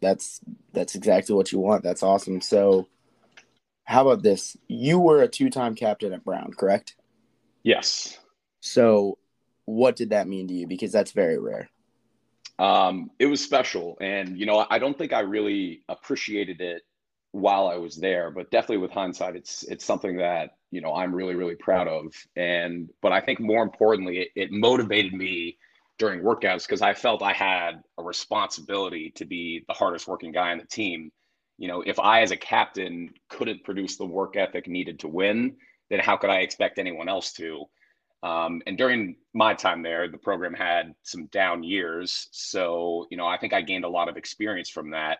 That's 0.00 0.40
that's 0.72 0.94
exactly 0.94 1.34
what 1.34 1.50
you 1.52 1.58
want. 1.58 1.82
That's 1.82 2.02
awesome. 2.02 2.40
So 2.40 2.86
how 3.86 4.06
about 4.06 4.22
this? 4.22 4.56
You 4.68 4.98
were 4.98 5.22
a 5.22 5.28
two-time 5.28 5.74
captain 5.74 6.12
at 6.12 6.24
Brown, 6.24 6.52
correct? 6.52 6.96
Yes. 7.62 8.18
So 8.60 9.18
what 9.64 9.96
did 9.96 10.10
that 10.10 10.28
mean 10.28 10.48
to 10.48 10.54
you? 10.54 10.66
Because 10.66 10.92
that's 10.92 11.12
very 11.12 11.38
rare. 11.38 11.68
Um, 12.58 13.10
it 13.18 13.26
was 13.26 13.42
special. 13.42 13.96
And, 14.00 14.38
you 14.38 14.46
know, 14.46 14.66
I 14.68 14.78
don't 14.78 14.96
think 14.96 15.12
I 15.12 15.20
really 15.20 15.82
appreciated 15.88 16.60
it 16.60 16.82
while 17.36 17.68
I 17.68 17.76
was 17.76 17.96
there, 17.96 18.30
but 18.30 18.50
definitely 18.50 18.78
with 18.78 18.92
hindsight, 18.92 19.36
it's 19.36 19.62
it's 19.64 19.84
something 19.84 20.16
that 20.16 20.56
you 20.70 20.80
know 20.80 20.94
I'm 20.94 21.14
really 21.14 21.34
really 21.34 21.54
proud 21.54 21.86
of. 21.86 22.14
And 22.34 22.88
but 23.02 23.12
I 23.12 23.20
think 23.20 23.40
more 23.40 23.62
importantly, 23.62 24.20
it, 24.20 24.28
it 24.34 24.52
motivated 24.52 25.12
me 25.12 25.58
during 25.98 26.20
workouts 26.20 26.66
because 26.66 26.80
I 26.82 26.94
felt 26.94 27.22
I 27.22 27.34
had 27.34 27.82
a 27.98 28.02
responsibility 28.02 29.10
to 29.16 29.26
be 29.26 29.64
the 29.68 29.74
hardest 29.74 30.08
working 30.08 30.32
guy 30.32 30.52
on 30.52 30.58
the 30.58 30.66
team. 30.66 31.12
You 31.58 31.68
know, 31.68 31.82
if 31.82 31.98
I 31.98 32.22
as 32.22 32.30
a 32.30 32.36
captain 32.36 33.14
couldn't 33.28 33.64
produce 33.64 33.96
the 33.96 34.04
work 34.04 34.36
ethic 34.36 34.66
needed 34.66 35.00
to 35.00 35.08
win, 35.08 35.56
then 35.90 36.00
how 36.00 36.16
could 36.16 36.30
I 36.30 36.40
expect 36.40 36.78
anyone 36.78 37.08
else 37.08 37.32
to? 37.34 37.64
Um, 38.22 38.60
and 38.66 38.76
during 38.76 39.16
my 39.34 39.54
time 39.54 39.82
there, 39.82 40.08
the 40.08 40.18
program 40.18 40.54
had 40.54 40.94
some 41.02 41.26
down 41.26 41.62
years. 41.62 42.28
So, 42.32 43.06
you 43.10 43.16
know, 43.16 43.26
I 43.26 43.38
think 43.38 43.52
I 43.52 43.60
gained 43.60 43.84
a 43.84 43.88
lot 43.88 44.08
of 44.08 44.16
experience 44.16 44.68
from 44.68 44.90
that. 44.90 45.18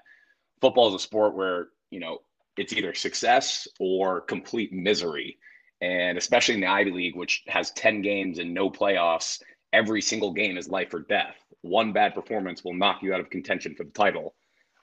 Football 0.61 0.89
is 0.89 0.95
a 0.95 1.05
sport 1.05 1.35
where 1.35 1.69
you 1.91 2.01
know, 2.01 2.19
it's 2.57 2.73
either 2.73 2.95
success 2.95 3.67
or 3.79 4.21
complete 4.21 4.73
misery. 4.73 5.39
And 5.81 6.17
especially 6.17 6.55
in 6.55 6.61
the 6.61 6.69
Ivy 6.69 6.91
League, 6.91 7.17
which 7.17 7.43
has 7.49 7.71
10 7.73 8.03
games 8.03 8.39
and 8.39 8.55
no 8.55 8.71
playoffs, 8.71 9.43
every 9.73 10.01
single 10.01 10.33
game 10.33 10.57
is 10.57 10.69
life 10.69 10.93
or 10.95 11.01
death. 11.01 11.37
One 11.63 11.93
bad 11.93 12.15
performance 12.15 12.65
will 12.65 12.75
knock 12.75 13.03
you 13.03 13.13
out 13.13 13.21
of 13.21 13.31
contention 13.31 13.75
for 13.75 13.85
the 13.85 13.91
title. 13.91 14.35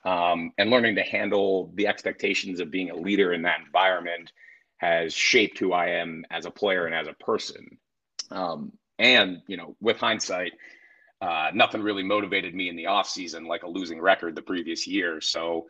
Um, 0.05 0.51
and 0.57 0.69
learning 0.69 0.95
to 0.95 1.03
handle 1.03 1.71
the 1.75 1.87
expectations 1.87 2.59
of 2.59 2.71
being 2.71 2.89
a 2.89 2.95
leader 2.95 3.33
in 3.33 3.43
that 3.43 3.61
environment 3.65 4.31
has 4.77 5.13
shaped 5.13 5.59
who 5.59 5.71
I 5.71 5.91
am 5.91 6.25
as 6.29 6.45
a 6.45 6.51
player 6.51 6.85
and 6.85 6.93
as 6.93 7.07
a 7.07 7.13
person. 7.13 7.77
Um, 8.29 8.73
and, 8.99 9.41
you 9.47 9.55
know, 9.55 9.75
with 9.79 9.97
hindsight, 9.97 10.53
uh, 11.21 11.51
nothing 11.53 11.81
really 11.81 12.03
motivated 12.03 12.53
me 12.53 12.67
in 12.67 12.75
the 12.75 12.85
offseason 12.85 13.47
like 13.47 13.63
a 13.63 13.69
losing 13.69 14.01
record 14.01 14.35
the 14.35 14.41
previous 14.41 14.85
year. 14.85 15.21
So, 15.21 15.67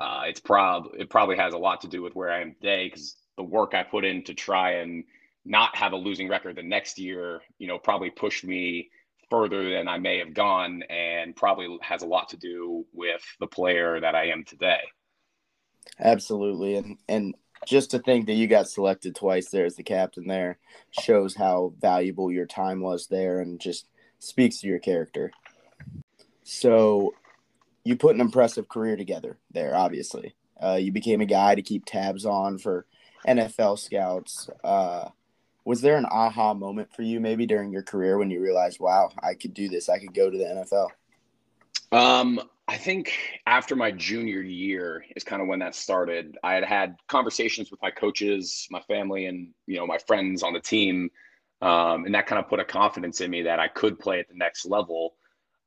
uh, 0.00 0.22
it's 0.26 0.40
prob 0.40 0.88
it 0.98 1.08
probably 1.08 1.36
has 1.36 1.54
a 1.54 1.58
lot 1.58 1.80
to 1.82 1.88
do 1.88 2.02
with 2.02 2.14
where 2.14 2.30
I 2.30 2.40
am 2.42 2.54
today 2.54 2.88
because 2.88 3.16
the 3.36 3.44
work 3.44 3.72
I 3.74 3.82
put 3.82 4.04
in 4.04 4.24
to 4.24 4.34
try 4.34 4.72
and 4.72 5.04
not 5.44 5.76
have 5.76 5.92
a 5.92 5.96
losing 5.96 6.28
record 6.28 6.56
the 6.56 6.62
next 6.62 6.98
year, 6.98 7.40
you 7.58 7.68
know, 7.68 7.78
probably 7.78 8.10
pushed 8.10 8.44
me 8.44 8.90
further 9.30 9.70
than 9.70 9.88
I 9.88 9.98
may 9.98 10.18
have 10.18 10.34
gone, 10.34 10.82
and 10.84 11.34
probably 11.34 11.78
has 11.82 12.02
a 12.02 12.06
lot 12.06 12.28
to 12.30 12.36
do 12.36 12.86
with 12.92 13.22
the 13.40 13.46
player 13.46 14.00
that 14.00 14.14
I 14.14 14.28
am 14.28 14.44
today. 14.44 14.80
Absolutely, 16.00 16.76
and 16.76 16.98
and 17.08 17.34
just 17.66 17.90
to 17.92 17.98
think 17.98 18.26
that 18.26 18.34
you 18.34 18.46
got 18.46 18.68
selected 18.68 19.14
twice 19.14 19.48
there 19.48 19.64
as 19.64 19.76
the 19.76 19.82
captain 19.82 20.26
there 20.26 20.58
shows 20.90 21.34
how 21.34 21.72
valuable 21.80 22.30
your 22.30 22.46
time 22.46 22.80
was 22.80 23.06
there, 23.06 23.40
and 23.40 23.60
just 23.60 23.86
speaks 24.18 24.60
to 24.60 24.66
your 24.66 24.78
character. 24.78 25.30
So 26.42 27.14
you 27.84 27.96
put 27.96 28.14
an 28.14 28.20
impressive 28.20 28.68
career 28.68 28.96
together 28.96 29.38
there. 29.50 29.74
Obviously, 29.74 30.34
uh, 30.62 30.78
you 30.80 30.92
became 30.92 31.20
a 31.20 31.26
guy 31.26 31.54
to 31.54 31.62
keep 31.62 31.84
tabs 31.84 32.24
on 32.24 32.58
for 32.58 32.86
NFL 33.26 33.78
scouts. 33.78 34.48
Uh, 34.62 35.08
was 35.66 35.80
there 35.80 35.96
an 35.96 36.06
aha 36.06 36.54
moment 36.54 36.94
for 36.94 37.02
you 37.02 37.18
maybe 37.18 37.44
during 37.44 37.72
your 37.72 37.82
career 37.82 38.18
when 38.18 38.30
you 38.30 38.40
realized, 38.40 38.78
wow, 38.78 39.10
I 39.20 39.34
could 39.34 39.52
do 39.52 39.68
this. 39.68 39.88
I 39.88 39.98
could 39.98 40.14
go 40.14 40.30
to 40.30 40.38
the 40.38 40.44
NFL? 40.44 40.88
Um, 41.90 42.40
I 42.68 42.76
think 42.76 43.12
after 43.48 43.74
my 43.74 43.90
junior 43.90 44.40
year 44.42 45.04
is 45.16 45.24
kind 45.24 45.42
of 45.42 45.48
when 45.48 45.58
that 45.58 45.74
started. 45.74 46.38
I 46.44 46.54
had 46.54 46.64
had 46.64 46.96
conversations 47.08 47.72
with 47.72 47.82
my 47.82 47.90
coaches, 47.90 48.68
my 48.70 48.80
family, 48.82 49.26
and 49.26 49.48
you 49.66 49.76
know 49.76 49.86
my 49.86 49.98
friends 49.98 50.44
on 50.44 50.52
the 50.52 50.60
team, 50.60 51.10
um, 51.62 52.04
and 52.04 52.14
that 52.14 52.26
kind 52.26 52.38
of 52.38 52.48
put 52.48 52.60
a 52.60 52.64
confidence 52.64 53.20
in 53.20 53.30
me 53.30 53.42
that 53.42 53.58
I 53.58 53.66
could 53.66 53.98
play 53.98 54.20
at 54.20 54.28
the 54.28 54.36
next 54.36 54.66
level. 54.66 55.14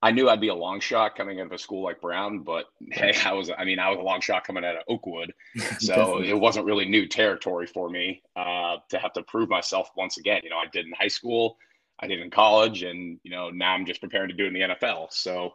I 0.02 0.12
knew 0.12 0.30
I'd 0.30 0.40
be 0.40 0.48
a 0.48 0.56
long 0.56 0.80
shot 0.80 1.16
coming 1.16 1.40
out 1.40 1.48
of 1.48 1.52
a 1.52 1.58
school 1.58 1.84
like 1.84 2.00
Brown, 2.00 2.40
but 2.40 2.66
hey, 2.92 3.14
I 3.26 3.34
was, 3.34 3.52
I 3.56 3.66
mean, 3.66 3.80
I 3.80 3.90
was 3.90 4.00
a 4.00 4.04
long 4.04 4.22
shot 4.22 4.46
coming 4.46 4.64
out 4.64 4.76
of 4.76 4.84
Oakwood. 4.88 5.34
So 5.80 6.22
it 6.22 6.38
wasn't 6.38 6.66
really 6.66 6.86
new 6.86 7.08
territory 7.08 7.68
for 7.68 7.90
me 7.90 8.22
uh, 8.36 8.78
to 8.90 8.98
have 8.98 9.14
to 9.14 9.24
prove 9.24 9.50
myself 9.50 9.90
once 9.96 10.18
again. 10.18 10.42
You 10.44 10.50
know, 10.50 10.58
I 10.58 10.66
did 10.72 10.86
in 10.86 10.94
high 10.94 11.08
school, 11.08 11.58
I 12.00 12.08
did 12.08 12.20
in 12.20 12.30
college, 12.30 12.84
and, 12.84 13.20
you 13.24 13.32
know, 13.32 13.50
now 13.50 13.74
I'm 13.74 13.86
just 13.86 14.02
preparing 14.02 14.30
to 14.30 14.36
do 14.36 14.46
it 14.46 14.48
in 14.48 14.54
the 14.54 14.62
NFL. 14.62 15.12
So 15.12 15.54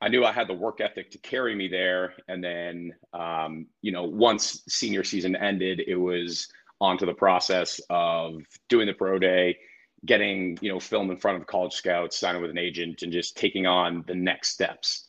I 0.00 0.08
knew 0.08 0.24
I 0.24 0.32
had 0.32 0.48
the 0.48 0.54
work 0.54 0.80
ethic 0.80 1.10
to 1.12 1.18
carry 1.18 1.54
me 1.54 1.68
there. 1.68 2.14
And 2.28 2.42
then, 2.42 2.94
um, 3.12 3.66
you 3.82 3.92
know, 3.92 4.04
once 4.04 4.62
senior 4.68 5.04
season 5.04 5.36
ended, 5.36 5.82
it 5.86 5.96
was 5.96 6.48
onto 6.80 7.06
the 7.06 7.14
process 7.14 7.80
of 7.90 8.42
doing 8.68 8.86
the 8.86 8.92
pro 8.92 9.18
day 9.18 9.56
getting 10.04 10.58
you 10.60 10.72
know 10.72 10.80
film 10.80 11.10
in 11.10 11.16
front 11.16 11.40
of 11.40 11.46
college 11.46 11.72
scouts, 11.72 12.18
signing 12.18 12.42
with 12.42 12.50
an 12.50 12.58
agent, 12.58 13.02
and 13.02 13.12
just 13.12 13.36
taking 13.36 13.66
on 13.66 14.04
the 14.06 14.14
next 14.14 14.50
steps. 14.50 15.08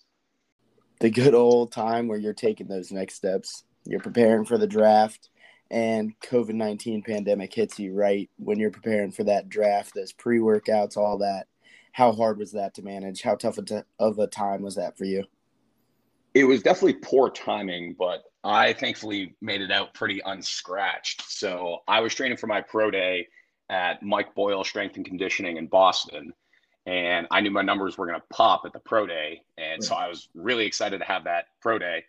The 0.99 1.09
good 1.09 1.33
old 1.33 1.71
time 1.71 2.07
where 2.07 2.17
you're 2.17 2.33
taking 2.33 2.67
those 2.67 2.91
next 2.91 3.15
steps. 3.15 3.63
You're 3.85 3.99
preparing 3.99 4.45
for 4.45 4.57
the 4.57 4.67
draft, 4.67 5.29
and 5.69 6.19
COVID 6.21 6.53
nineteen 6.55 7.03
pandemic 7.03 7.53
hits 7.53 7.79
you 7.79 7.93
right 7.93 8.29
when 8.37 8.59
you're 8.59 8.71
preparing 8.71 9.11
for 9.11 9.23
that 9.25 9.49
draft. 9.49 9.93
Those 9.93 10.13
pre 10.13 10.39
workouts, 10.39 10.97
all 10.97 11.19
that. 11.19 11.47
How 11.91 12.11
hard 12.11 12.39
was 12.39 12.51
that 12.53 12.73
to 12.75 12.81
manage? 12.81 13.21
How 13.21 13.35
tough 13.35 13.57
of 13.99 14.19
a 14.19 14.27
time 14.27 14.61
was 14.61 14.75
that 14.75 14.97
for 14.97 15.05
you? 15.05 15.23
It 16.33 16.43
was 16.43 16.61
definitely 16.61 16.99
poor 17.01 17.29
timing, 17.29 17.95
but 17.97 18.23
I 18.43 18.73
thankfully 18.73 19.35
made 19.39 19.61
it 19.61 19.71
out 19.71 19.93
pretty 19.93 20.21
unscratched. 20.25 21.23
So 21.29 21.79
I 21.87 22.01
was 22.01 22.13
training 22.13 22.37
for 22.37 22.47
my 22.47 22.59
pro 22.59 22.91
day 22.91 23.27
at 23.69 24.03
Mike 24.03 24.35
Boyle 24.35 24.63
Strength 24.63 24.97
and 24.97 25.05
Conditioning 25.05 25.57
in 25.57 25.67
Boston. 25.67 26.33
And 26.85 27.27
I 27.31 27.41
knew 27.41 27.49
my 27.49 27.63
numbers 27.63 27.97
were 27.97 28.05
going 28.05 28.19
to 28.19 28.25
pop 28.35 28.61
at 28.65 28.73
the 28.73 28.79
pro 28.79 29.07
day. 29.07 29.41
And 29.57 29.83
so 29.83 29.95
I 29.95 30.07
was 30.07 30.29
really 30.35 30.65
excited 30.65 30.99
to 30.99 31.05
have 31.05 31.23
that 31.23 31.45
pro 31.61 31.79
day. 31.79 32.03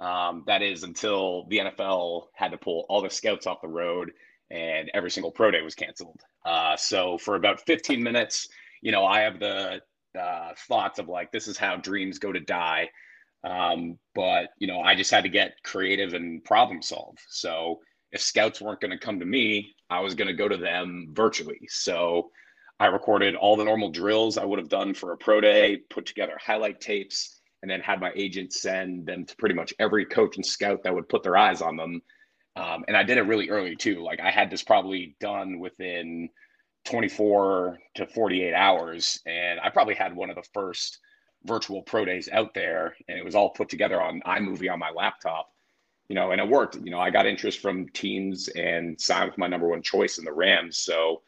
Um, 0.00 0.44
that 0.46 0.62
is 0.62 0.82
until 0.82 1.46
the 1.50 1.58
NFL 1.58 2.26
had 2.34 2.50
to 2.52 2.58
pull 2.58 2.86
all 2.88 3.02
the 3.02 3.10
scouts 3.10 3.46
off 3.46 3.60
the 3.60 3.68
road 3.68 4.12
and 4.50 4.90
every 4.94 5.10
single 5.10 5.30
pro 5.30 5.50
day 5.50 5.62
was 5.62 5.74
canceled. 5.74 6.20
Uh, 6.44 6.76
so 6.76 7.18
for 7.18 7.36
about 7.36 7.64
15 7.66 8.02
minutes, 8.02 8.48
you 8.82 8.92
know, 8.92 9.04
I 9.04 9.20
have 9.20 9.38
the 9.38 9.80
uh, 10.18 10.52
thoughts 10.68 10.98
of 10.98 11.08
like, 11.08 11.30
this 11.30 11.46
is 11.46 11.58
how 11.58 11.76
dreams 11.76 12.18
go 12.18 12.32
to 12.32 12.40
die. 12.40 12.88
Um, 13.44 13.98
but, 14.14 14.50
you 14.58 14.66
know, 14.66 14.80
I 14.80 14.94
just 14.94 15.10
had 15.10 15.24
to 15.24 15.30
get 15.30 15.62
creative 15.64 16.14
and 16.14 16.42
problem 16.44 16.80
solve. 16.80 17.18
So 17.28 17.80
if 18.10 18.20
scouts 18.20 18.60
weren't 18.60 18.80
going 18.80 18.90
to 18.90 18.98
come 18.98 19.20
to 19.20 19.26
me, 19.26 19.74
I 19.94 20.00
was 20.00 20.14
going 20.14 20.28
to 20.28 20.34
go 20.34 20.48
to 20.48 20.56
them 20.56 21.08
virtually. 21.12 21.60
So 21.68 22.30
I 22.80 22.86
recorded 22.86 23.36
all 23.36 23.56
the 23.56 23.64
normal 23.64 23.90
drills 23.90 24.36
I 24.36 24.44
would 24.44 24.58
have 24.58 24.68
done 24.68 24.92
for 24.94 25.12
a 25.12 25.16
pro 25.16 25.40
day, 25.40 25.78
put 25.90 26.06
together 26.06 26.36
highlight 26.40 26.80
tapes, 26.80 27.40
and 27.62 27.70
then 27.70 27.80
had 27.80 28.00
my 28.00 28.12
agent 28.16 28.52
send 28.52 29.06
them 29.06 29.24
to 29.24 29.36
pretty 29.36 29.54
much 29.54 29.72
every 29.78 30.04
coach 30.04 30.36
and 30.36 30.44
scout 30.44 30.82
that 30.82 30.94
would 30.94 31.08
put 31.08 31.22
their 31.22 31.36
eyes 31.36 31.62
on 31.62 31.76
them. 31.76 32.02
Um, 32.56 32.84
and 32.88 32.96
I 32.96 33.04
did 33.04 33.18
it 33.18 33.22
really 33.22 33.50
early 33.50 33.76
too. 33.76 34.02
Like 34.02 34.20
I 34.20 34.30
had 34.30 34.50
this 34.50 34.62
probably 34.62 35.16
done 35.20 35.60
within 35.60 36.28
24 36.84 37.78
to 37.94 38.06
48 38.06 38.52
hours. 38.52 39.20
And 39.26 39.60
I 39.60 39.70
probably 39.70 39.94
had 39.94 40.14
one 40.14 40.28
of 40.28 40.36
the 40.36 40.48
first 40.52 40.98
virtual 41.44 41.82
pro 41.82 42.04
days 42.04 42.28
out 42.32 42.52
there. 42.52 42.96
And 43.08 43.18
it 43.18 43.24
was 43.24 43.34
all 43.34 43.50
put 43.50 43.68
together 43.68 44.02
on 44.02 44.20
iMovie 44.26 44.72
on 44.72 44.78
my 44.78 44.90
laptop 44.90 45.53
you 46.08 46.14
know, 46.14 46.32
and 46.32 46.40
it 46.40 46.48
worked. 46.48 46.76
You 46.76 46.90
know, 46.90 47.00
I 47.00 47.10
got 47.10 47.26
interest 47.26 47.60
from 47.60 47.88
teams 47.88 48.48
and 48.48 49.00
signed 49.00 49.30
with 49.30 49.38
my 49.38 49.46
number 49.46 49.68
one 49.68 49.82
choice 49.82 50.18
in 50.18 50.24
the 50.24 50.32
Rams. 50.32 50.78
So, 50.78 51.22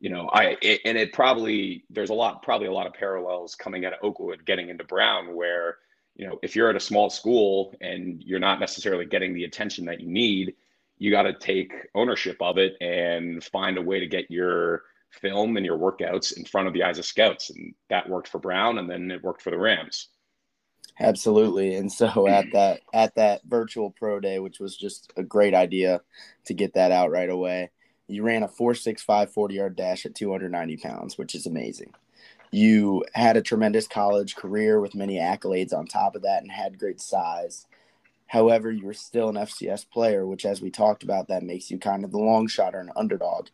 you 0.00 0.10
know, 0.10 0.28
I 0.32 0.56
it, 0.60 0.80
and 0.84 0.98
it 0.98 1.12
probably 1.12 1.84
there's 1.90 2.10
a 2.10 2.14
lot 2.14 2.42
probably 2.42 2.68
a 2.68 2.72
lot 2.72 2.86
of 2.86 2.94
parallels 2.94 3.54
coming 3.54 3.84
out 3.84 3.94
of 3.94 4.00
Oakwood 4.02 4.44
getting 4.44 4.68
into 4.68 4.84
Brown 4.84 5.34
where 5.34 5.78
you 6.14 6.26
know 6.26 6.38
if 6.42 6.54
you're 6.54 6.70
at 6.70 6.76
a 6.76 6.80
small 6.80 7.10
school 7.10 7.74
and 7.80 8.22
you're 8.22 8.38
not 8.38 8.60
necessarily 8.60 9.06
getting 9.06 9.34
the 9.34 9.44
attention 9.44 9.86
that 9.86 10.00
you 10.00 10.08
need, 10.08 10.54
you 10.98 11.10
got 11.10 11.22
to 11.22 11.32
take 11.32 11.72
ownership 11.94 12.36
of 12.40 12.58
it 12.58 12.76
and 12.80 13.42
find 13.42 13.78
a 13.78 13.82
way 13.82 14.00
to 14.00 14.06
get 14.06 14.30
your 14.30 14.82
film 15.10 15.56
and 15.56 15.64
your 15.64 15.78
workouts 15.78 16.36
in 16.36 16.44
front 16.44 16.68
of 16.68 16.74
the 16.74 16.82
eyes 16.82 16.98
of 16.98 17.04
scouts, 17.06 17.50
and 17.50 17.74
that 17.88 18.08
worked 18.08 18.28
for 18.28 18.38
Brown, 18.38 18.78
and 18.78 18.90
then 18.90 19.10
it 19.10 19.22
worked 19.22 19.42
for 19.42 19.50
the 19.50 19.58
Rams. 19.58 20.08
Absolutely. 21.00 21.74
And 21.76 21.90
so 21.92 22.26
at 22.26 22.46
that 22.52 22.80
at 22.92 23.14
that 23.16 23.42
virtual 23.44 23.90
pro 23.90 24.20
day, 24.20 24.38
which 24.38 24.60
was 24.60 24.76
just 24.76 25.12
a 25.16 25.22
great 25.22 25.54
idea 25.54 26.00
to 26.46 26.54
get 26.54 26.74
that 26.74 26.92
out 26.92 27.10
right 27.10 27.30
away, 27.30 27.70
you 28.08 28.22
ran 28.22 28.42
a 28.42 28.48
465 28.48 29.32
40 29.32 29.54
yard 29.54 29.76
dash 29.76 30.06
at 30.06 30.14
290 30.14 30.76
pounds, 30.78 31.18
which 31.18 31.34
is 31.34 31.46
amazing. 31.46 31.94
You 32.50 33.04
had 33.12 33.36
a 33.36 33.42
tremendous 33.42 33.86
college 33.86 34.34
career 34.34 34.80
with 34.80 34.94
many 34.94 35.18
accolades 35.18 35.74
on 35.74 35.86
top 35.86 36.16
of 36.16 36.22
that 36.22 36.42
and 36.42 36.50
had 36.50 36.78
great 36.78 37.00
size. 37.00 37.66
However, 38.26 38.70
you 38.70 38.86
were 38.86 38.94
still 38.94 39.28
an 39.28 39.36
FCS 39.36 39.88
player, 39.90 40.26
which, 40.26 40.46
as 40.46 40.60
we 40.60 40.70
talked 40.70 41.02
about, 41.02 41.28
that 41.28 41.42
makes 41.42 41.70
you 41.70 41.78
kind 41.78 42.04
of 42.04 42.10
the 42.10 42.18
long 42.18 42.46
shot 42.46 42.74
or 42.74 42.80
an 42.80 42.92
underdog. 42.96 43.48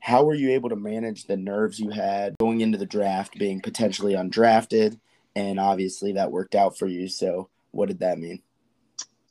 how 0.00 0.24
were 0.24 0.34
you 0.34 0.50
able 0.50 0.68
to 0.68 0.76
manage 0.76 1.26
the 1.26 1.36
nerves 1.36 1.78
you 1.78 1.90
had 1.90 2.34
going 2.40 2.60
into 2.60 2.78
the 2.78 2.86
draft, 2.86 3.38
being 3.38 3.60
potentially 3.60 4.14
undrafted? 4.14 4.98
And 5.34 5.58
obviously 5.58 6.12
that 6.12 6.30
worked 6.30 6.54
out 6.54 6.76
for 6.78 6.86
you. 6.86 7.08
So, 7.08 7.48
what 7.70 7.88
did 7.88 8.00
that 8.00 8.18
mean? 8.18 8.42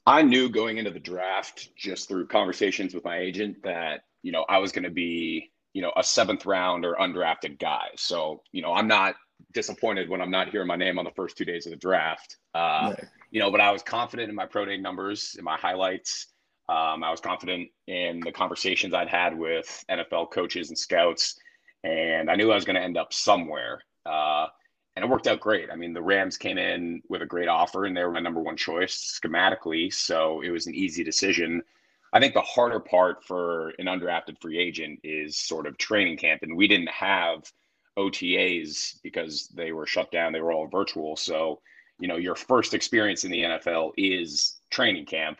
I 0.08 0.24
knew 0.24 0.50
going 0.50 0.78
into 0.78 0.90
the 0.92 1.00
draft, 1.00 1.76
just 1.76 2.08
through 2.08 2.28
conversations 2.28 2.94
with 2.94 3.04
my 3.06 3.20
agent, 3.20 3.64
that 3.64 4.02
you 4.24 4.32
know 4.32 4.46
I 4.50 4.58
was 4.58 4.72
going 4.72 4.84
to 4.84 4.90
be 4.90 5.52
you 5.74 5.82
know 5.82 5.92
a 5.96 6.04
seventh 6.04 6.46
round 6.46 6.86
or 6.86 6.96
undrafted 6.96 7.60
guy. 7.60 7.90
So 7.96 8.42
you 8.52 8.62
know 8.62 8.74
I'm 8.74 8.88
not 8.88 9.16
disappointed 9.54 10.10
when 10.10 10.22
I'm 10.22 10.32
not 10.32 10.50
hearing 10.50 10.68
my 10.68 10.76
name 10.76 10.98
on 11.00 11.06
the 11.06 11.12
first 11.12 11.38
two 11.38 11.46
days 11.46 11.66
of 11.66 11.72
the 11.72 11.78
draft. 11.78 12.38
Uh, 12.54 12.90
You 13.32 13.40
know, 13.40 13.50
but 13.50 13.62
I 13.62 13.72
was 13.72 13.82
confident 13.82 14.30
in 14.30 14.36
my 14.36 14.46
pro 14.46 14.66
day 14.66 14.78
numbers, 14.78 15.36
in 15.38 15.44
my 15.46 15.58
highlights. 15.58 16.28
Um, 16.68 17.04
I 17.04 17.10
was 17.12 17.20
confident 17.20 17.70
in 17.88 18.20
the 18.22 18.32
conversations 18.32 18.94
I'd 18.94 19.08
had 19.08 19.38
with 19.38 19.84
NFL 19.90 20.32
coaches 20.32 20.70
and 20.70 20.78
scouts, 20.78 21.40
and 21.84 22.30
I 22.30 22.36
knew 22.36 22.52
I 22.52 22.56
was 22.56 22.66
going 22.66 22.76
to 22.76 22.82
end 22.82 22.98
up 22.98 23.14
somewhere. 23.14 23.82
Uh, 24.06 24.48
and 24.96 25.06
it 25.06 25.10
worked 25.10 25.28
out 25.28 25.40
great. 25.40 25.70
I 25.72 25.76
mean, 25.76 25.94
the 25.94 26.02
Rams 26.02 26.38
came 26.38 26.58
in 26.58 27.02
with 27.08 27.22
a 27.22 27.26
great 27.26 27.48
offer, 27.48 27.86
and 27.86 27.96
they 27.96 28.04
were 28.04 28.12
my 28.12 28.20
number 28.20 28.42
one 28.42 28.58
choice 28.58 29.20
schematically, 29.22 29.94
so 29.94 30.42
it 30.42 30.50
was 30.50 30.68
an 30.68 30.76
easy 30.76 31.04
decision. 31.04 31.62
I 32.14 32.20
think 32.20 32.34
the 32.34 32.42
harder 32.42 32.80
part 32.80 33.24
for 33.24 33.70
an 33.80 33.86
undrafted 33.86 34.42
free 34.42 34.60
agent 34.60 35.00
is 35.04 35.38
sort 35.38 35.66
of 35.66 35.78
training 35.78 36.18
camp, 36.18 36.42
and 36.44 36.58
we 36.58 36.68
didn't 36.68 36.90
have 36.90 37.50
OTAs 37.98 39.00
because 39.02 39.48
they 39.50 39.72
were 39.72 39.86
shut 39.86 40.12
down. 40.12 40.34
They 40.34 40.42
were 40.42 40.52
all 40.52 40.68
virtual. 40.68 41.16
So, 41.16 41.62
you 42.00 42.08
know, 42.08 42.18
your 42.18 42.36
first 42.36 42.74
experience 42.74 43.24
in 43.24 43.32
the 43.32 43.44
NFL 43.44 43.92
is 43.98 44.60
training 44.72 45.06
camp, 45.06 45.40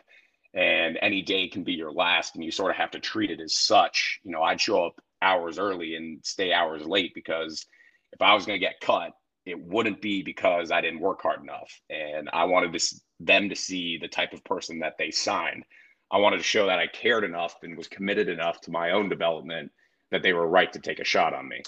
and 0.54 0.98
any 1.02 1.20
day 1.20 1.48
can 1.48 1.62
be 1.62 1.74
your 1.74 1.92
last, 1.92 2.34
and 2.34 2.44
you 2.44 2.50
sort 2.50 2.70
of 2.70 2.76
have 2.78 2.90
to 2.92 3.00
treat 3.00 3.30
it 3.30 3.40
as 3.40 3.54
such. 3.54 4.20
You 4.22 4.32
know, 4.32 4.42
I'd 4.42 4.60
show 4.60 4.86
up 4.86 5.00
hours 5.20 5.58
early 5.58 5.94
and 5.96 6.24
stay 6.24 6.52
hours 6.54 6.86
late 6.86 7.12
because 7.14 7.66
if 8.12 8.22
I 8.22 8.34
was 8.34 8.46
going 8.46 8.58
to 8.58 8.66
get 8.66 8.80
cut, 8.80 9.12
it 9.44 9.60
wouldn't 9.60 10.00
be 10.00 10.22
because 10.22 10.70
I 10.70 10.80
didn't 10.80 11.00
work 11.00 11.22
hard 11.22 11.42
enough. 11.42 11.70
And 11.90 12.28
I 12.32 12.44
wanted 12.44 12.72
to, 12.72 12.96
them 13.20 13.48
to 13.48 13.56
see 13.56 13.98
the 13.98 14.08
type 14.08 14.32
of 14.32 14.44
person 14.44 14.80
that 14.80 14.94
they 14.98 15.10
signed. 15.10 15.64
I 16.10 16.18
wanted 16.18 16.38
to 16.38 16.42
show 16.42 16.66
that 16.66 16.78
I 16.78 16.86
cared 16.86 17.24
enough 17.24 17.56
and 17.62 17.76
was 17.76 17.88
committed 17.88 18.28
enough 18.28 18.60
to 18.62 18.70
my 18.70 18.90
own 18.90 19.08
development 19.08 19.72
that 20.10 20.22
they 20.22 20.32
were 20.32 20.46
right 20.46 20.72
to 20.72 20.78
take 20.78 21.00
a 21.00 21.04
shot 21.04 21.34
on 21.34 21.48
me. 21.48 21.62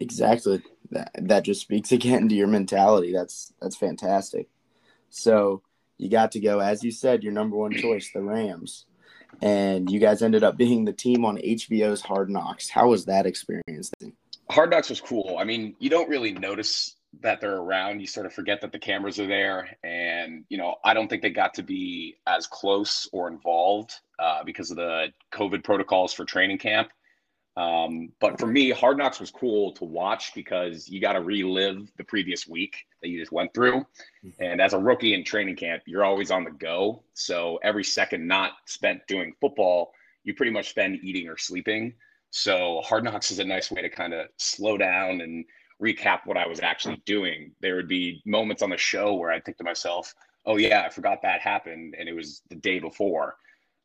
Exactly. 0.00 0.62
That 0.90 1.10
that 1.14 1.44
just 1.44 1.60
speaks 1.60 1.92
again 1.98 2.28
to 2.28 2.34
your 2.34 2.46
mentality. 2.46 3.12
That's 3.12 3.52
that's 3.60 3.76
fantastic. 3.76 4.48
So 5.10 5.62
you 5.98 6.08
got 6.08 6.32
to 6.32 6.40
go, 6.40 6.58
as 6.58 6.82
you 6.82 6.90
said, 6.90 7.22
your 7.22 7.32
number 7.32 7.56
one 7.56 7.72
choice, 7.72 8.10
the 8.12 8.20
Rams. 8.20 8.86
And 9.42 9.90
you 9.90 10.00
guys 10.00 10.22
ended 10.22 10.44
up 10.44 10.56
being 10.56 10.84
the 10.84 10.92
team 10.92 11.24
on 11.24 11.38
HBO's 11.38 12.00
Hard 12.00 12.30
Knocks. 12.30 12.68
How 12.68 12.88
was 12.88 13.04
that 13.06 13.26
experience? 13.26 13.90
Hard 14.50 14.70
Knocks 14.70 14.90
was 14.90 15.00
cool. 15.00 15.36
I 15.38 15.44
mean, 15.44 15.74
you 15.78 15.90
don't 15.90 16.08
really 16.08 16.32
notice 16.32 16.96
that 17.22 17.40
they're 17.40 17.56
around. 17.56 18.00
You 18.00 18.06
sort 18.06 18.26
of 18.26 18.32
forget 18.32 18.60
that 18.60 18.72
the 18.72 18.78
cameras 18.78 19.18
are 19.20 19.26
there. 19.26 19.76
And, 19.82 20.44
you 20.48 20.58
know, 20.58 20.76
I 20.84 20.94
don't 20.94 21.08
think 21.08 21.22
they 21.22 21.30
got 21.30 21.54
to 21.54 21.62
be 21.62 22.16
as 22.26 22.46
close 22.46 23.08
or 23.12 23.28
involved 23.28 23.94
uh, 24.18 24.44
because 24.44 24.70
of 24.70 24.76
the 24.76 25.12
COVID 25.32 25.64
protocols 25.64 26.12
for 26.12 26.24
training 26.24 26.58
camp. 26.58 26.88
Um, 27.56 28.12
but 28.20 28.40
for 28.40 28.48
me, 28.48 28.70
Hard 28.70 28.98
Knocks 28.98 29.20
was 29.20 29.30
cool 29.30 29.72
to 29.74 29.84
watch 29.84 30.34
because 30.34 30.88
you 30.88 31.00
got 31.00 31.12
to 31.12 31.20
relive 31.20 31.88
the 31.96 32.04
previous 32.04 32.48
week 32.48 32.84
that 33.00 33.08
you 33.08 33.20
just 33.20 33.30
went 33.30 33.54
through. 33.54 33.86
And 34.40 34.60
as 34.60 34.72
a 34.72 34.78
rookie 34.78 35.14
in 35.14 35.24
training 35.24 35.56
camp, 35.56 35.84
you're 35.86 36.04
always 36.04 36.32
on 36.32 36.42
the 36.42 36.50
go. 36.50 37.04
So 37.12 37.60
every 37.62 37.84
second 37.84 38.26
not 38.26 38.52
spent 38.66 39.06
doing 39.06 39.34
football, 39.40 39.92
you 40.24 40.34
pretty 40.34 40.50
much 40.50 40.70
spend 40.70 40.98
eating 41.04 41.28
or 41.28 41.36
sleeping. 41.38 41.94
So 42.36 42.80
Hard 42.84 43.04
Knocks 43.04 43.30
is 43.30 43.38
a 43.38 43.44
nice 43.44 43.70
way 43.70 43.80
to 43.80 43.88
kind 43.88 44.12
of 44.12 44.26
slow 44.38 44.76
down 44.76 45.20
and 45.20 45.44
recap 45.80 46.22
what 46.24 46.36
I 46.36 46.48
was 46.48 46.58
actually 46.58 47.00
doing. 47.06 47.52
There 47.60 47.76
would 47.76 47.86
be 47.86 48.22
moments 48.26 48.60
on 48.60 48.70
the 48.70 48.76
show 48.76 49.14
where 49.14 49.30
I'd 49.30 49.44
think 49.44 49.56
to 49.58 49.64
myself, 49.64 50.12
oh, 50.44 50.56
yeah, 50.56 50.82
I 50.84 50.88
forgot 50.88 51.22
that 51.22 51.40
happened. 51.40 51.94
And 51.96 52.08
it 52.08 52.12
was 52.12 52.42
the 52.50 52.56
day 52.56 52.80
before. 52.80 53.36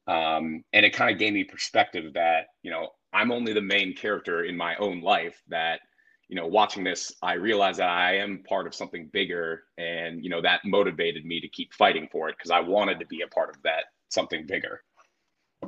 Um, 0.08 0.64
and 0.74 0.84
it 0.84 0.96
kind 0.96 1.12
of 1.12 1.20
gave 1.20 1.34
me 1.34 1.44
perspective 1.44 2.12
that, 2.16 2.48
you 2.64 2.72
know, 2.72 2.90
I'm 3.14 3.32
only 3.32 3.54
the 3.54 3.62
main 3.62 3.96
character 3.96 4.44
in 4.44 4.58
my 4.58 4.76
own 4.78 5.02
life 5.02 5.40
that, 5.50 5.82
you 6.28 6.36
know, 6.36 6.48
watching 6.48 6.84
this, 6.84 7.14
I 7.22 7.34
realized 7.34 7.78
that 7.78 7.90
I 7.90 8.16
am 8.16 8.44
part 8.50 8.66
of 8.66 8.74
something 8.74 9.12
bigger. 9.14 9.66
And, 9.78 10.24
you 10.24 10.32
know, 10.32 10.42
that 10.42 10.62
motivated 10.66 11.24
me 11.24 11.40
to 11.40 11.48
keep 11.50 11.72
fighting 11.76 12.10
for 12.12 12.30
it 12.30 12.36
because 12.40 12.50
I 12.50 12.62
wanted 12.62 13.00
to 13.00 13.06
be 13.06 13.22
a 13.22 13.28
part 13.28 13.52
of 13.52 13.62
that 13.62 13.84
something 14.10 14.48
bigger. 14.48 14.82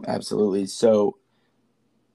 Absolutely. 0.07 0.65
So, 0.65 1.17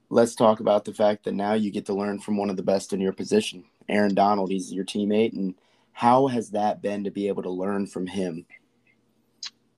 let's 0.09 0.35
talk 0.35 0.59
about 0.59 0.85
the 0.85 0.93
fact 0.93 1.23
that 1.25 1.33
now 1.33 1.53
you 1.53 1.71
get 1.71 1.85
to 1.87 1.93
learn 1.93 2.19
from 2.19 2.37
one 2.37 2.49
of 2.49 2.57
the 2.57 2.63
best 2.63 2.93
in 2.93 2.99
your 2.99 3.13
position, 3.13 3.63
Aaron 3.89 4.15
Donald. 4.15 4.51
He's 4.51 4.71
your 4.71 4.85
teammate, 4.85 5.33
and 5.33 5.55
how 5.91 6.27
has 6.27 6.51
that 6.51 6.81
been 6.81 7.03
to 7.03 7.11
be 7.11 7.27
able 7.27 7.43
to 7.43 7.49
learn 7.49 7.87
from 7.87 8.07
him? 8.07 8.45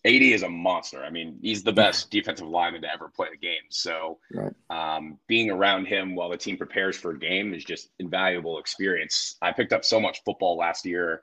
AD 0.06 0.14
is 0.14 0.44
a 0.44 0.50
monster. 0.50 1.04
I 1.04 1.10
mean, 1.10 1.40
he's 1.42 1.64
the 1.64 1.74
best 1.74 2.10
defensive 2.10 2.48
lineman 2.48 2.84
to 2.84 2.94
ever 2.94 3.10
play 3.10 3.28
the 3.32 3.38
game. 3.38 3.64
So, 3.70 4.18
right. 4.34 4.54
um, 4.70 5.20
being 5.28 5.52
around 5.52 5.88
him 5.88 6.16
while 6.16 6.30
the 6.30 6.38
team 6.38 6.56
prepares 6.56 6.96
for 6.96 7.12
a 7.12 7.20
game 7.20 7.54
is 7.54 7.66
just 7.66 7.90
invaluable 8.00 8.60
experience. 8.60 9.36
I 9.42 9.52
picked 9.52 9.74
up 9.74 9.84
so 9.84 10.00
much 10.00 10.24
football 10.24 10.58
last 10.58 10.86
year 10.86 11.22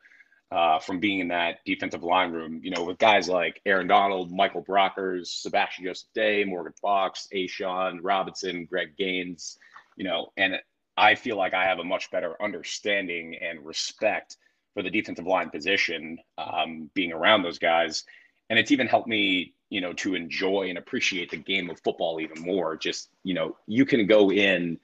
uh, 0.50 0.78
from 0.78 1.00
being 1.00 1.20
in 1.20 1.28
that 1.28 1.58
defensive 1.64 2.04
line 2.04 2.32
room, 2.32 2.60
you 2.62 2.70
know, 2.70 2.84
with 2.84 2.98
guys 2.98 3.28
like 3.28 3.60
Aaron 3.66 3.88
Donald, 3.88 4.30
Michael 4.30 4.62
Brockers, 4.62 5.26
Sebastian 5.26 5.84
Joseph 5.84 6.08
Day, 6.14 6.44
Morgan 6.44 6.72
Fox, 6.80 7.28
A'Shawn 7.34 7.98
Robinson, 8.02 8.64
Greg 8.64 8.96
Gaines, 8.96 9.58
you 9.96 10.04
know, 10.04 10.32
and 10.36 10.56
I 10.96 11.14
feel 11.14 11.36
like 11.36 11.52
I 11.52 11.64
have 11.64 11.78
a 11.78 11.84
much 11.84 12.10
better 12.10 12.40
understanding 12.40 13.36
and 13.36 13.64
respect 13.66 14.36
for 14.74 14.82
the 14.82 14.90
defensive 14.90 15.26
line 15.26 15.50
position 15.50 16.18
um, 16.38 16.90
being 16.94 17.12
around 17.12 17.42
those 17.42 17.58
guys. 17.58 18.04
And 18.48 18.58
it's 18.58 18.70
even 18.70 18.86
helped 18.86 19.08
me, 19.08 19.54
you 19.68 19.80
know, 19.80 19.92
to 19.94 20.14
enjoy 20.14 20.68
and 20.68 20.78
appreciate 20.78 21.30
the 21.30 21.38
game 21.38 21.70
of 21.70 21.80
football 21.80 22.20
even 22.20 22.40
more. 22.40 22.76
Just, 22.76 23.08
you 23.24 23.34
know, 23.34 23.56
you 23.66 23.84
can 23.84 24.06
go 24.06 24.30
in 24.30 24.78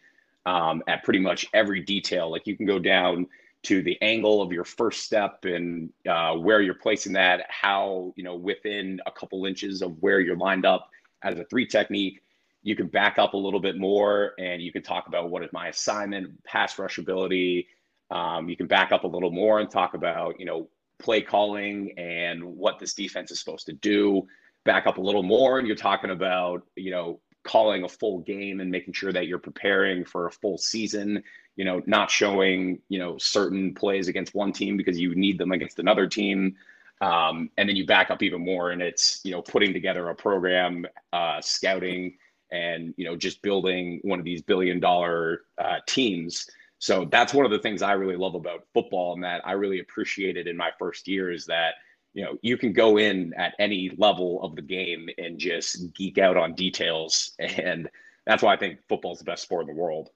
um, 0.44 0.82
at 0.88 1.04
pretty 1.04 1.20
much 1.20 1.46
every 1.54 1.80
detail. 1.80 2.30
Like 2.30 2.46
you 2.46 2.56
can 2.56 2.66
go 2.66 2.78
down 2.78 3.28
to 3.64 3.82
the 3.82 4.00
angle 4.02 4.42
of 4.42 4.52
your 4.52 4.64
first 4.64 5.02
step 5.04 5.44
and 5.44 5.90
uh, 6.08 6.34
where 6.34 6.60
you're 6.60 6.74
placing 6.74 7.12
that, 7.12 7.46
how, 7.48 8.12
you 8.16 8.24
know, 8.24 8.34
within 8.34 9.00
a 9.06 9.10
couple 9.10 9.46
inches 9.46 9.82
of 9.82 9.96
where 10.02 10.20
you're 10.20 10.36
lined 10.36 10.66
up 10.66 10.90
as 11.22 11.38
a 11.38 11.44
three 11.44 11.66
technique, 11.66 12.22
you 12.62 12.74
can 12.74 12.88
back 12.88 13.18
up 13.18 13.34
a 13.34 13.36
little 13.36 13.60
bit 13.60 13.78
more 13.78 14.32
and 14.38 14.62
you 14.62 14.72
can 14.72 14.82
talk 14.82 15.06
about 15.06 15.30
what 15.30 15.44
is 15.44 15.50
my 15.52 15.68
assignment, 15.68 16.42
pass 16.44 16.78
rush 16.78 16.98
ability. 16.98 17.68
Um, 18.10 18.48
you 18.48 18.56
can 18.56 18.66
back 18.66 18.90
up 18.92 19.04
a 19.04 19.08
little 19.08 19.30
more 19.30 19.60
and 19.60 19.70
talk 19.70 19.94
about, 19.94 20.38
you 20.38 20.46
know, 20.46 20.68
play 20.98 21.20
calling 21.20 21.92
and 21.98 22.42
what 22.42 22.78
this 22.78 22.94
defense 22.94 23.30
is 23.30 23.38
supposed 23.38 23.66
to 23.66 23.72
do. 23.74 24.26
Back 24.64 24.86
up 24.86 24.98
a 24.98 25.00
little 25.00 25.22
more 25.22 25.58
and 25.58 25.66
you're 25.66 25.76
talking 25.76 26.10
about, 26.10 26.62
you 26.76 26.90
know, 26.90 27.20
calling 27.44 27.84
a 27.84 27.88
full 27.88 28.20
game 28.20 28.60
and 28.60 28.70
making 28.70 28.94
sure 28.94 29.12
that 29.12 29.26
you're 29.26 29.38
preparing 29.38 30.04
for 30.04 30.26
a 30.26 30.32
full 30.32 30.58
season 30.58 31.22
you 31.56 31.64
know 31.64 31.82
not 31.86 32.10
showing 32.10 32.80
you 32.88 32.98
know 32.98 33.18
certain 33.18 33.74
plays 33.74 34.08
against 34.08 34.34
one 34.34 34.52
team 34.52 34.76
because 34.76 34.98
you 34.98 35.14
need 35.14 35.38
them 35.38 35.52
against 35.52 35.78
another 35.78 36.06
team. 36.06 36.56
Um, 37.00 37.50
and 37.58 37.68
then 37.68 37.74
you 37.74 37.84
back 37.84 38.12
up 38.12 38.22
even 38.22 38.44
more 38.44 38.70
and 38.70 38.80
it's 38.80 39.20
you 39.24 39.32
know 39.32 39.42
putting 39.42 39.72
together 39.72 40.08
a 40.08 40.14
program 40.14 40.86
uh, 41.12 41.40
scouting 41.40 42.16
and 42.52 42.94
you 42.96 43.04
know 43.04 43.16
just 43.16 43.42
building 43.42 44.00
one 44.02 44.18
of 44.18 44.24
these 44.24 44.42
billion 44.42 44.80
dollar 44.80 45.42
uh, 45.58 45.78
teams. 45.86 46.46
So 46.78 47.04
that's 47.04 47.32
one 47.32 47.44
of 47.44 47.52
the 47.52 47.58
things 47.60 47.82
i 47.82 47.92
really 47.92 48.16
love 48.16 48.34
about 48.34 48.66
football 48.74 49.14
and 49.14 49.22
that 49.22 49.46
i 49.46 49.52
really 49.52 49.78
appreciated 49.78 50.48
in 50.48 50.56
my 50.56 50.70
first 50.80 51.06
year 51.06 51.30
is 51.30 51.46
that 51.46 51.74
you 52.12 52.24
know 52.24 52.36
you 52.42 52.56
can 52.56 52.72
go 52.72 52.98
in 52.98 53.32
at 53.34 53.54
any 53.58 53.92
level 53.98 54.42
of 54.42 54.56
the 54.56 54.62
game 54.62 55.08
and 55.18 55.38
just 55.38 55.92
geek 55.94 56.18
out 56.18 56.36
on 56.36 56.54
details. 56.54 57.32
And 57.38 57.88
that's 58.26 58.42
why 58.42 58.54
i 58.54 58.56
think 58.56 58.78
football 58.88 59.12
is 59.12 59.18
the 59.18 59.24
best 59.24 59.42
sport 59.42 59.68
in 59.68 59.74
the 59.74 59.80
world 59.80 60.10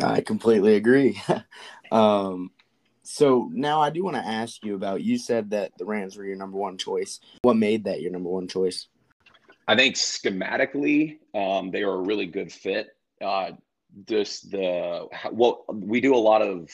i 0.00 0.20
completely 0.20 0.76
agree. 0.76 1.20
Um, 1.90 2.52
so 3.02 3.50
now 3.52 3.82
i 3.82 3.90
do 3.90 4.02
want 4.02 4.16
to 4.16 4.26
ask 4.26 4.64
you 4.64 4.74
about 4.74 5.02
you 5.02 5.18
said 5.18 5.50
that 5.50 5.72
the 5.76 5.84
rams 5.84 6.16
were 6.16 6.24
your 6.24 6.36
number 6.36 6.56
one 6.56 6.78
choice. 6.78 7.20
What 7.42 7.58
made 7.58 7.84
that 7.84 8.00
your 8.00 8.10
number 8.10 8.30
one 8.30 8.48
choice? 8.48 8.88
I 9.68 9.76
think 9.76 9.96
schematically 9.96 11.18
um, 11.34 11.70
they 11.70 11.84
were 11.84 11.96
a 11.96 12.00
really 12.00 12.24
good 12.24 12.50
fit. 12.50 12.96
Uh, 13.22 13.50
just 14.08 14.50
the 14.50 15.06
well 15.32 15.66
we 15.70 16.00
do 16.00 16.14
a 16.14 16.16
lot 16.16 16.40
of 16.40 16.70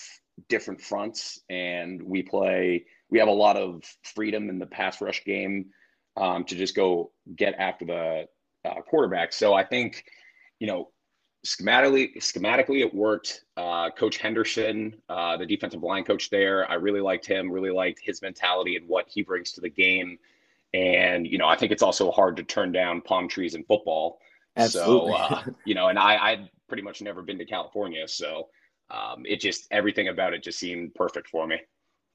different 0.49 0.81
fronts 0.81 1.41
and 1.51 2.01
we 2.01 2.23
play 2.23 2.85
we 3.11 3.19
have 3.19 3.27
a 3.27 3.33
lot 3.33 3.57
of 3.57 3.83
freedom 4.05 4.49
in 4.49 4.61
the 4.61 4.67
pass 4.67 5.01
rush 5.01 5.25
game 5.25 5.71
um, 6.17 6.45
to 6.45 6.55
just 6.55 6.75
go 6.75 7.13
get 7.37 7.55
after 7.59 7.85
the 7.85 8.25
uh, 8.65 8.81
quarterback. 8.83 9.33
So 9.33 9.55
I 9.55 9.65
think, 9.65 10.05
you 10.59 10.67
know, 10.67 10.91
schematically, 11.47 12.17
schematically 12.19 12.81
it 12.81 12.95
worked. 12.95 13.45
Uh, 13.57 13.91
coach 13.91 14.19
Henderson, 14.19 14.95
uh, 15.09 15.37
the 15.37 15.47
defensive 15.47 15.83
line 15.83 16.05
coach 16.05 16.31
there, 16.31 16.71
I 16.71 16.75
really 16.75 17.01
liked 17.01 17.27
him. 17.27 17.51
Really 17.51 17.71
liked 17.71 18.01
his 18.03 18.23
mentality 18.23 18.77
and 18.77 18.89
what 18.89 19.07
he 19.09 19.23
brings 19.23 19.53
to 19.53 19.61
the 19.61 19.71
game. 19.71 20.19
And 20.75 21.27
you 21.27 21.39
know, 21.39 21.47
I 21.47 21.57
think 21.57 21.73
it's 21.73 21.83
also 21.83 22.11
hard 22.11 22.37
to 22.37 22.43
turn 22.43 22.73
down 22.73 23.01
palm 23.01 23.29
trees 23.29 23.55
in 23.55 23.65
football. 23.65 24.21
Absolutely. 24.57 25.13
So 25.13 25.19
uh, 25.19 25.43
you 25.65 25.75
know, 25.75 25.89
and 25.89 25.99
I, 25.99 26.17
I 26.17 26.51
pretty 26.69 26.83
much 26.83 27.01
never 27.01 27.23
been 27.23 27.39
to 27.39 27.45
California, 27.45 28.07
so 28.07 28.49
um, 28.91 29.25
it 29.27 29.41
just 29.41 29.67
everything 29.71 30.09
about 30.09 30.35
it 30.35 30.43
just 30.43 30.59
seemed 30.59 30.95
perfect 30.95 31.29
for 31.29 31.47
me. 31.47 31.59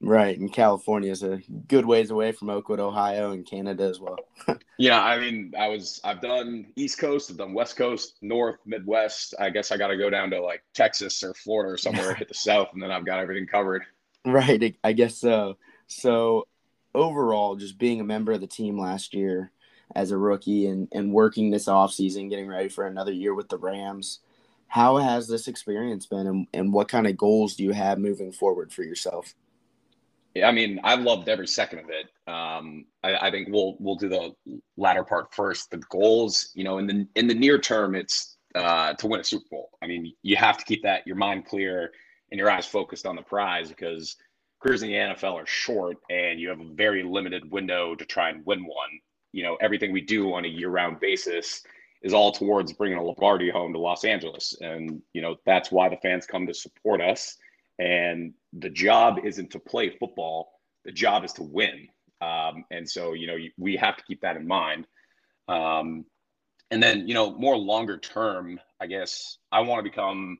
Right, 0.00 0.38
and 0.38 0.52
California 0.52 1.10
is 1.10 1.22
a 1.22 1.40
good 1.68 1.86
ways 1.86 2.10
away 2.10 2.32
from 2.32 2.50
Oakwood, 2.50 2.80
Ohio, 2.80 3.30
and 3.30 3.46
Canada 3.46 3.84
as 3.84 4.00
well. 4.00 4.18
yeah, 4.78 5.02
I 5.02 5.18
mean, 5.18 5.54
I 5.58 5.68
was 5.68 6.00
I've 6.04 6.20
done 6.20 6.66
East 6.76 6.98
Coast, 6.98 7.30
I've 7.30 7.38
done 7.38 7.54
West 7.54 7.76
Coast, 7.76 8.16
North, 8.20 8.58
Midwest. 8.66 9.34
I 9.38 9.50
guess 9.50 9.72
I 9.72 9.76
got 9.76 9.88
to 9.88 9.96
go 9.96 10.10
down 10.10 10.30
to 10.30 10.42
like 10.42 10.62
Texas 10.74 11.22
or 11.22 11.32
Florida 11.32 11.72
or 11.72 11.76
somewhere, 11.78 12.14
hit 12.14 12.28
the 12.28 12.34
South, 12.34 12.68
and 12.74 12.82
then 12.82 12.90
I've 12.90 13.06
got 13.06 13.18
everything 13.18 13.46
covered. 13.46 13.84
Right, 14.26 14.76
I 14.84 14.92
guess 14.92 15.16
so. 15.16 15.56
So 15.86 16.48
overall, 16.94 17.56
just 17.56 17.78
being 17.78 18.00
a 18.00 18.04
member 18.04 18.32
of 18.32 18.40
the 18.40 18.46
team 18.46 18.78
last 18.78 19.14
year 19.14 19.52
as 19.94 20.10
a 20.10 20.18
rookie 20.18 20.66
and, 20.66 20.88
and 20.92 21.12
working 21.12 21.50
this 21.50 21.68
off 21.68 21.92
season, 21.92 22.28
getting 22.28 22.48
ready 22.48 22.68
for 22.68 22.86
another 22.86 23.12
year 23.12 23.34
with 23.34 23.48
the 23.48 23.58
Rams, 23.58 24.20
how 24.68 24.96
has 24.96 25.28
this 25.28 25.46
experience 25.46 26.06
been 26.06 26.26
and, 26.26 26.46
and 26.52 26.72
what 26.72 26.88
kind 26.88 27.06
of 27.06 27.16
goals 27.16 27.54
do 27.54 27.62
you 27.62 27.72
have 27.72 27.98
moving 27.98 28.32
forward 28.32 28.72
for 28.72 28.82
yourself? 28.82 29.34
I 30.42 30.50
mean, 30.50 30.80
I've 30.82 31.00
loved 31.00 31.28
every 31.28 31.46
second 31.46 31.80
of 31.80 31.90
it. 31.90 32.06
Um, 32.30 32.86
I, 33.02 33.28
I, 33.28 33.30
think 33.30 33.48
we'll 33.50 33.76
we'll 33.78 33.94
do 33.94 34.08
the 34.08 34.32
latter 34.76 35.04
part 35.04 35.32
first. 35.32 35.70
The 35.70 35.78
goals, 35.90 36.50
you 36.54 36.64
know, 36.64 36.78
in 36.78 36.86
the 36.86 37.06
in 37.14 37.28
the 37.28 37.34
near 37.34 37.58
term, 37.58 37.94
it's 37.94 38.36
uh, 38.54 38.94
to 38.94 39.06
win 39.06 39.20
a 39.20 39.24
Super 39.24 39.44
Bowl. 39.50 39.70
I 39.82 39.86
mean, 39.86 40.12
you 40.22 40.36
have 40.36 40.58
to 40.58 40.64
keep 40.64 40.82
that 40.82 41.06
your 41.06 41.16
mind 41.16 41.46
clear 41.46 41.92
and 42.30 42.38
your 42.38 42.50
eyes 42.50 42.66
focused 42.66 43.06
on 43.06 43.14
the 43.14 43.22
prize 43.22 43.68
because 43.68 44.16
careers 44.60 44.82
in 44.82 44.88
the 44.88 44.94
NFL 44.94 45.34
are 45.34 45.46
short 45.46 45.98
and 46.10 46.40
you 46.40 46.48
have 46.48 46.60
a 46.60 46.74
very 46.74 47.02
limited 47.02 47.50
window 47.50 47.94
to 47.94 48.04
try 48.04 48.30
and 48.30 48.44
win 48.46 48.64
one. 48.64 49.00
You 49.32 49.42
know, 49.42 49.56
everything 49.60 49.92
we 49.92 50.00
do 50.00 50.32
on 50.32 50.44
a 50.44 50.48
year-round 50.48 51.00
basis 51.00 51.62
is 52.02 52.14
all 52.14 52.32
towards 52.32 52.72
bringing 52.72 52.98
a 52.98 53.02
Lombardi 53.02 53.50
home 53.50 53.72
to 53.72 53.78
Los 53.78 54.04
Angeles, 54.04 54.56
and 54.60 55.02
you 55.12 55.22
know 55.22 55.36
that's 55.46 55.72
why 55.72 55.88
the 55.88 55.96
fans 55.96 56.26
come 56.26 56.46
to 56.46 56.54
support 56.54 57.00
us. 57.00 57.36
And 57.78 58.34
the 58.52 58.70
job 58.70 59.18
isn't 59.24 59.50
to 59.52 59.58
play 59.58 59.90
football; 59.90 60.50
the 60.84 60.92
job 60.92 61.24
is 61.24 61.32
to 61.34 61.42
win. 61.42 61.88
Um, 62.20 62.64
and 62.70 62.88
so, 62.88 63.12
you 63.12 63.26
know, 63.26 63.36
we 63.58 63.76
have 63.76 63.96
to 63.96 64.04
keep 64.04 64.20
that 64.22 64.36
in 64.36 64.46
mind. 64.46 64.86
Um, 65.48 66.04
and 66.70 66.82
then, 66.82 67.06
you 67.06 67.14
know, 67.14 67.36
more 67.36 67.56
longer 67.56 67.98
term, 67.98 68.58
I 68.80 68.86
guess 68.86 69.38
I 69.52 69.60
want 69.60 69.84
to 69.84 69.90
become 69.90 70.38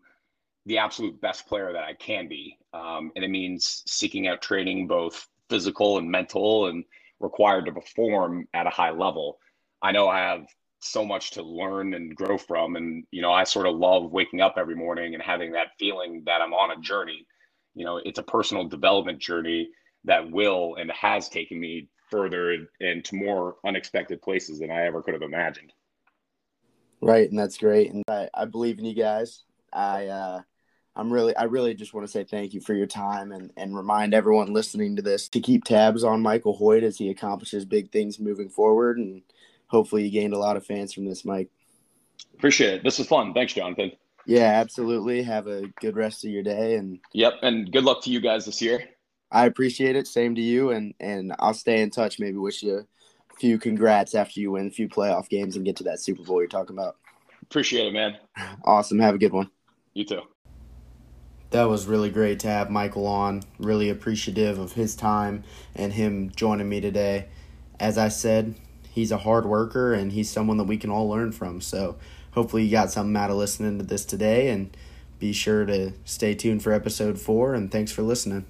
the 0.66 0.78
absolute 0.78 1.20
best 1.20 1.46
player 1.46 1.72
that 1.72 1.84
I 1.84 1.94
can 1.94 2.28
be. 2.28 2.58
Um, 2.72 3.12
and 3.14 3.24
it 3.24 3.28
means 3.28 3.82
seeking 3.86 4.26
out 4.26 4.40
training, 4.40 4.86
both 4.86 5.26
physical 5.50 5.98
and 5.98 6.10
mental, 6.10 6.66
and 6.66 6.84
required 7.20 7.66
to 7.66 7.72
perform 7.72 8.48
at 8.54 8.66
a 8.66 8.70
high 8.70 8.90
level. 8.90 9.38
I 9.82 9.92
know 9.92 10.08
I 10.08 10.20
have 10.20 10.46
so 10.84 11.04
much 11.04 11.32
to 11.32 11.42
learn 11.42 11.94
and 11.94 12.14
grow 12.14 12.36
from. 12.36 12.76
And, 12.76 13.04
you 13.10 13.22
know, 13.22 13.32
I 13.32 13.44
sort 13.44 13.66
of 13.66 13.76
love 13.76 14.12
waking 14.12 14.40
up 14.40 14.54
every 14.58 14.74
morning 14.74 15.14
and 15.14 15.22
having 15.22 15.52
that 15.52 15.68
feeling 15.78 16.22
that 16.26 16.42
I'm 16.42 16.52
on 16.52 16.76
a 16.76 16.80
journey. 16.80 17.26
You 17.74 17.84
know, 17.84 18.00
it's 18.04 18.18
a 18.18 18.22
personal 18.22 18.68
development 18.68 19.18
journey 19.18 19.70
that 20.04 20.30
will 20.30 20.76
and 20.76 20.90
has 20.92 21.28
taken 21.28 21.58
me 21.58 21.88
further 22.10 22.68
and 22.80 23.04
to 23.06 23.16
more 23.16 23.56
unexpected 23.66 24.20
places 24.20 24.58
than 24.58 24.70
I 24.70 24.86
ever 24.86 25.02
could 25.02 25.14
have 25.14 25.22
imagined. 25.22 25.72
Right. 27.00 27.28
And 27.28 27.38
that's 27.38 27.58
great. 27.58 27.92
And 27.92 28.04
I, 28.08 28.28
I 28.34 28.44
believe 28.44 28.78
in 28.78 28.84
you 28.84 28.94
guys. 28.94 29.42
I, 29.72 30.06
uh, 30.06 30.42
I'm 30.96 31.12
really, 31.12 31.34
I 31.36 31.44
really 31.44 31.74
just 31.74 31.92
want 31.92 32.06
to 32.06 32.12
say 32.12 32.24
thank 32.24 32.54
you 32.54 32.60
for 32.60 32.74
your 32.74 32.86
time 32.86 33.32
and, 33.32 33.50
and 33.56 33.76
remind 33.76 34.14
everyone 34.14 34.52
listening 34.52 34.96
to 34.96 35.02
this 35.02 35.28
to 35.30 35.40
keep 35.40 35.64
tabs 35.64 36.04
on 36.04 36.22
Michael 36.22 36.56
Hoyt 36.56 36.84
as 36.84 36.98
he 36.98 37.10
accomplishes 37.10 37.64
big 37.64 37.90
things 37.90 38.20
moving 38.20 38.48
forward. 38.48 38.98
And 38.98 39.22
hopefully 39.74 40.04
you 40.04 40.10
gained 40.10 40.32
a 40.32 40.38
lot 40.38 40.56
of 40.56 40.64
fans 40.64 40.92
from 40.92 41.04
this, 41.04 41.24
Mike. 41.24 41.50
Appreciate 42.34 42.74
it. 42.74 42.84
This 42.84 42.98
was 42.98 43.08
fun. 43.08 43.34
Thanks, 43.34 43.52
Jonathan. 43.52 43.92
Yeah, 44.26 44.60
absolutely. 44.60 45.22
Have 45.22 45.46
a 45.46 45.66
good 45.80 45.96
rest 45.96 46.24
of 46.24 46.30
your 46.30 46.42
day. 46.42 46.76
And 46.76 47.00
yep. 47.12 47.34
And 47.42 47.70
good 47.70 47.84
luck 47.84 48.02
to 48.04 48.10
you 48.10 48.20
guys 48.20 48.46
this 48.46 48.62
year. 48.62 48.88
I 49.30 49.46
appreciate 49.46 49.96
it. 49.96 50.06
Same 50.06 50.34
to 50.36 50.40
you. 50.40 50.70
And, 50.70 50.94
and 51.00 51.34
I'll 51.38 51.54
stay 51.54 51.82
in 51.82 51.90
touch. 51.90 52.18
Maybe 52.18 52.38
wish 52.38 52.62
you 52.62 52.78
a 52.78 53.36
few 53.38 53.58
congrats 53.58 54.14
after 54.14 54.40
you 54.40 54.52
win 54.52 54.68
a 54.68 54.70
few 54.70 54.88
playoff 54.88 55.28
games 55.28 55.56
and 55.56 55.64
get 55.64 55.76
to 55.76 55.84
that 55.84 56.00
Super 56.00 56.22
Bowl 56.22 56.40
you're 56.40 56.48
talking 56.48 56.76
about. 56.76 56.96
Appreciate 57.42 57.86
it, 57.86 57.92
man. 57.92 58.16
Awesome. 58.64 58.98
Have 59.00 59.14
a 59.14 59.18
good 59.18 59.32
one. 59.32 59.50
You 59.92 60.04
too 60.04 60.22
that 61.54 61.68
was 61.68 61.86
really 61.86 62.10
great 62.10 62.40
to 62.40 62.48
have 62.48 62.68
Michael 62.68 63.06
on. 63.06 63.40
Really 63.60 63.88
appreciative 63.88 64.58
of 64.58 64.72
his 64.72 64.96
time 64.96 65.44
and 65.76 65.92
him 65.92 66.32
joining 66.34 66.68
me 66.68 66.80
today. 66.80 67.28
As 67.78 67.96
I 67.96 68.08
said, 68.08 68.56
he's 68.94 69.10
a 69.10 69.18
hard 69.18 69.44
worker 69.44 69.92
and 69.92 70.12
he's 70.12 70.30
someone 70.30 70.56
that 70.56 70.64
we 70.64 70.76
can 70.76 70.88
all 70.88 71.08
learn 71.08 71.32
from. 71.32 71.60
So 71.60 71.96
hopefully 72.30 72.64
you 72.64 72.70
got 72.70 72.92
something 72.92 73.16
out 73.16 73.30
of 73.30 73.36
listening 73.36 73.76
to 73.78 73.84
this 73.84 74.04
today 74.04 74.50
and 74.50 74.74
be 75.18 75.32
sure 75.32 75.66
to 75.66 75.92
stay 76.04 76.34
tuned 76.34 76.62
for 76.62 76.72
episode 76.72 77.18
four 77.18 77.54
and 77.54 77.72
thanks 77.72 77.90
for 77.90 78.02
listening. 78.02 78.46